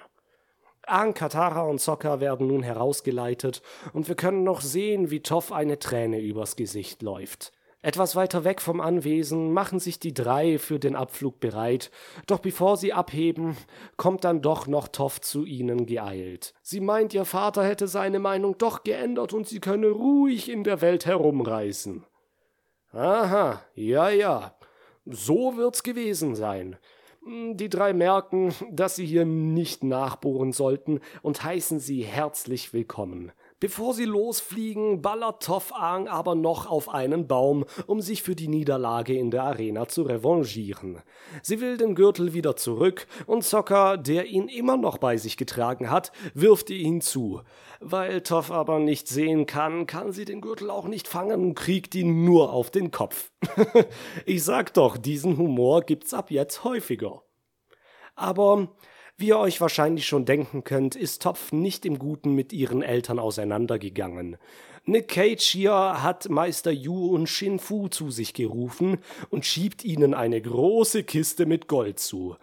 Aang, 0.86 1.14
Katara 1.14 1.62
und 1.64 1.80
Sokka 1.80 2.20
werden 2.20 2.48
nun 2.48 2.64
herausgeleitet 2.64 3.62
und 3.94 4.10
wir 4.10 4.16
können 4.16 4.44
noch 4.44 4.60
sehen, 4.60 5.12
wie 5.12 5.22
Toff 5.22 5.54
eine 5.54 5.80
Träne 5.80 6.20
übers 6.20 6.58
Gesicht 6.58 7.02
läuft. 7.02 7.54
Etwas 7.84 8.16
weiter 8.16 8.46
weg 8.46 8.62
vom 8.62 8.80
Anwesen 8.80 9.52
machen 9.52 9.78
sich 9.78 10.00
die 10.00 10.14
drei 10.14 10.58
für 10.58 10.80
den 10.80 10.96
Abflug 10.96 11.42
bereit, 11.42 11.92
doch 12.28 12.40
bevor 12.40 12.78
sie 12.78 12.94
abheben, 12.94 13.58
kommt 13.98 14.24
dann 14.24 14.42
doch 14.42 14.68
noch 14.68 14.88
Toff 14.88 15.20
zu 15.20 15.44
ihnen 15.44 15.86
geeilt. 15.86 16.54
Sie 16.62 16.80
meint, 16.80 17.14
ihr 17.14 17.26
Vater 17.26 17.66
hätte 17.66 17.90
seine 17.90 18.20
Meinung 18.20 18.58
doch 18.58 18.86
geändert 18.86 19.34
und 19.34 19.50
sie 19.50 19.60
könne 19.60 19.90
ruhig 19.90 20.50
in 20.50 20.64
der 20.64 20.80
Welt 20.80 21.06
herumreisen. 21.06 22.06
Aha, 22.94 23.62
ja, 23.76 24.10
ja, 24.10 24.56
so 25.06 25.58
wird's 25.58 25.84
gewesen 25.84 26.36
sein. 26.36 26.78
Die 27.26 27.70
drei 27.70 27.92
merken, 27.92 28.54
dass 28.72 28.96
sie 28.96 29.06
hier 29.06 29.26
nicht 29.26 29.84
nachbohren 29.84 30.54
sollten 30.54 31.02
und 31.22 31.44
heißen 31.44 31.82
sie 31.82 32.04
herzlich 32.04 32.72
willkommen. 32.72 33.34
Bevor 33.64 33.94
sie 33.94 34.04
losfliegen, 34.04 35.02
ballert 35.02 35.42
Toffang 35.42 36.10
aber 36.10 36.36
noch 36.36 36.70
auf 36.70 36.90
einen 36.90 37.30
Baum, 37.30 37.64
um 37.88 38.02
sich 38.02 38.22
für 38.22 38.36
die 38.36 38.50
Niederlage 38.50 39.18
in 39.18 39.32
der 39.32 39.44
Arena 39.44 39.88
zu 39.88 40.02
revanchieren. 40.02 41.02
Sie 41.42 41.62
will 41.62 41.78
den 41.78 41.96
Gürtel 41.96 42.34
wieder 42.34 42.58
zurück 42.58 43.08
und 43.26 43.46
Zocker, 43.46 43.96
der 43.96 44.26
ihn 44.26 44.50
immer 44.50 44.76
noch 44.76 44.98
bei 44.98 45.16
sich 45.16 45.38
getragen 45.38 45.90
hat, 45.90 46.12
wirft 46.34 46.72
ihn 46.72 47.00
zu. 47.00 47.40
Weil 47.80 48.20
Toff 48.20 48.52
aber 48.52 48.80
nicht 48.80 49.08
sehen 49.08 49.46
kann, 49.46 49.88
kann 49.88 50.12
sie 50.12 50.26
den 50.26 50.42
Gürtel 50.42 50.70
auch 50.70 50.90
nicht 50.90 51.08
fangen 51.08 51.42
und 51.42 51.56
kriegt 51.56 51.96
ihn 51.96 52.26
nur 52.26 52.52
auf 52.52 52.70
den 52.70 52.92
Kopf. 52.92 53.32
ich 54.26 54.44
sag 54.44 54.74
doch, 54.74 54.98
diesen 54.98 55.38
Humor 55.38 55.84
gibt's 55.84 56.14
ab 56.14 56.32
jetzt 56.32 56.66
häufiger. 56.66 57.24
Aber 58.14 58.76
wie 59.18 59.28
ihr 59.28 59.38
euch 59.38 59.62
wahrscheinlich 59.62 60.08
schon 60.08 60.26
denken 60.26 60.64
könnt, 60.64 60.96
ist 60.96 61.22
Topf 61.22 61.52
nicht 61.52 61.86
im 61.86 62.00
Guten 62.00 62.34
mit 62.34 62.52
ihren 62.52 62.82
Eltern 62.82 63.20
auseinandergegangen. 63.20 64.38
Nick 64.86 65.08
Cage 65.08 65.46
hier 65.46 66.04
hat 66.04 66.30
Meister 66.30 66.72
Yu 66.72 67.14
und 67.14 67.28
Shin 67.28 67.60
Fu 67.60 67.88
zu 67.88 68.12
sich 68.12 68.34
gerufen 68.34 68.98
und 69.30 69.46
schiebt 69.46 69.86
ihnen 69.86 70.14
eine 70.14 70.42
große 70.42 71.04
Kiste 71.04 71.46
mit 71.46 71.68
Gold 71.68 72.00
zu. 72.00 72.36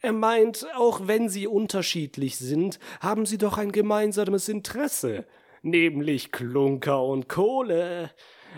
Er 0.00 0.12
meint, 0.12 0.66
auch 0.74 1.06
wenn 1.06 1.28
sie 1.28 1.46
unterschiedlich 1.46 2.36
sind, 2.38 2.78
haben 3.00 3.26
sie 3.26 3.36
doch 3.36 3.58
ein 3.58 3.72
gemeinsames 3.72 4.48
Interesse, 4.48 5.26
nämlich 5.60 6.32
Klunker 6.32 7.04
und 7.04 7.28
Kohle. 7.28 8.10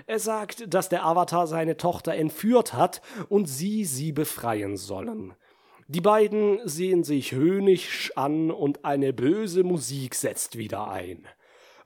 Er 0.07 0.19
sagt, 0.19 0.73
dass 0.73 0.89
der 0.89 1.05
Avatar 1.05 1.47
seine 1.47 1.77
Tochter 1.77 2.15
entführt 2.15 2.73
hat 2.73 3.03
und 3.29 3.47
sie 3.47 3.85
sie 3.85 4.13
befreien 4.13 4.77
sollen. 4.77 5.35
Die 5.89 6.01
beiden 6.01 6.61
sehen 6.67 7.05
sich 7.05 7.33
höhnisch 7.33 8.13
an 8.17 8.51
und 8.51 8.85
eine 8.85 9.13
böse 9.13 9.65
Musik 9.65 10.15
setzt 10.15 10.57
wieder 10.57 10.89
ein. 10.89 11.27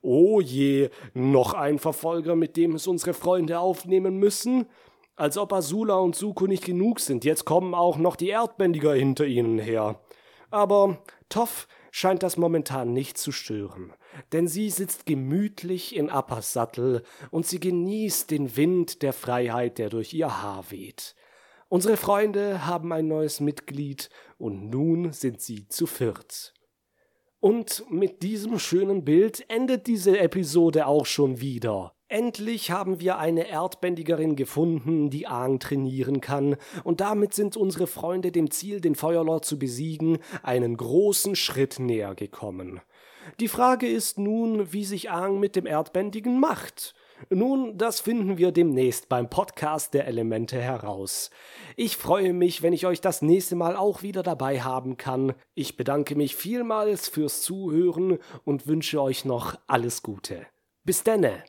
Oh 0.02 0.40
je, 0.40 0.90
noch 1.14 1.54
ein 1.54 1.80
Verfolger, 1.80 2.36
mit 2.36 2.56
dem 2.56 2.76
es 2.76 2.86
unsere 2.86 3.12
Freunde 3.12 3.58
aufnehmen 3.58 4.18
müssen? 4.18 4.66
Als 5.16 5.36
ob 5.36 5.52
Azula 5.52 5.96
und 5.96 6.14
Suko 6.14 6.46
nicht 6.46 6.64
genug 6.64 7.00
sind, 7.00 7.24
jetzt 7.24 7.44
kommen 7.44 7.74
auch 7.74 7.96
noch 7.98 8.14
die 8.14 8.28
Erdbändiger 8.28 8.94
hinter 8.94 9.26
ihnen 9.26 9.58
her. 9.58 10.00
Aber 10.50 11.02
Toff 11.28 11.66
scheint 11.90 12.22
das 12.22 12.36
momentan 12.36 12.92
nicht 12.92 13.18
zu 13.18 13.32
stören, 13.32 13.92
denn 14.32 14.46
sie 14.46 14.70
sitzt 14.70 15.06
gemütlich 15.06 15.96
in 15.96 16.08
Appas 16.08 16.52
Sattel 16.52 17.02
und 17.32 17.46
sie 17.46 17.58
genießt 17.58 18.30
den 18.30 18.56
Wind 18.56 19.02
der 19.02 19.12
Freiheit, 19.12 19.78
der 19.78 19.90
durch 19.90 20.14
ihr 20.14 20.40
Haar 20.40 20.70
weht. 20.70 21.16
Unsere 21.70 21.98
Freunde 21.98 22.66
haben 22.66 22.92
ein 22.94 23.08
neues 23.08 23.40
Mitglied 23.40 24.08
und 24.38 24.70
nun 24.70 25.12
sind 25.12 25.42
sie 25.42 25.68
zu 25.68 25.86
viert. 25.86 26.54
Und 27.40 27.84
mit 27.90 28.22
diesem 28.22 28.58
schönen 28.58 29.04
Bild 29.04 29.44
endet 29.48 29.86
diese 29.86 30.18
Episode 30.18 30.86
auch 30.86 31.04
schon 31.04 31.40
wieder. 31.40 31.94
Endlich 32.08 32.70
haben 32.70 33.00
wir 33.00 33.18
eine 33.18 33.48
Erdbändigerin 33.48 34.34
gefunden, 34.34 35.10
die 35.10 35.26
Aang 35.26 35.58
trainieren 35.58 36.22
kann, 36.22 36.56
und 36.84 37.02
damit 37.02 37.34
sind 37.34 37.54
unsere 37.54 37.86
Freunde 37.86 38.32
dem 38.32 38.50
Ziel, 38.50 38.80
den 38.80 38.94
Feuerlord 38.94 39.44
zu 39.44 39.58
besiegen, 39.58 40.18
einen 40.42 40.74
großen 40.78 41.36
Schritt 41.36 41.78
näher 41.78 42.14
gekommen. 42.14 42.80
Die 43.40 43.48
Frage 43.48 43.86
ist 43.86 44.18
nun, 44.18 44.72
wie 44.72 44.86
sich 44.86 45.10
Aang 45.10 45.38
mit 45.38 45.54
dem 45.54 45.66
Erdbändigen 45.66 46.40
macht. 46.40 46.94
Nun, 47.30 47.76
das 47.76 48.00
finden 48.00 48.38
wir 48.38 48.52
demnächst 48.52 49.08
beim 49.08 49.28
Podcast 49.28 49.94
der 49.94 50.06
Elemente 50.06 50.60
heraus. 50.60 51.30
Ich 51.76 51.96
freue 51.96 52.32
mich, 52.32 52.62
wenn 52.62 52.72
ich 52.72 52.86
euch 52.86 53.00
das 53.00 53.22
nächste 53.22 53.56
Mal 53.56 53.76
auch 53.76 54.02
wieder 54.02 54.22
dabei 54.22 54.60
haben 54.60 54.96
kann. 54.96 55.34
Ich 55.54 55.76
bedanke 55.76 56.14
mich 56.14 56.36
vielmals 56.36 57.08
fürs 57.08 57.42
Zuhören 57.42 58.18
und 58.44 58.66
wünsche 58.66 59.02
euch 59.02 59.24
noch 59.24 59.58
alles 59.66 60.02
Gute. 60.02 60.46
Bis 60.84 61.02
denne! 61.02 61.42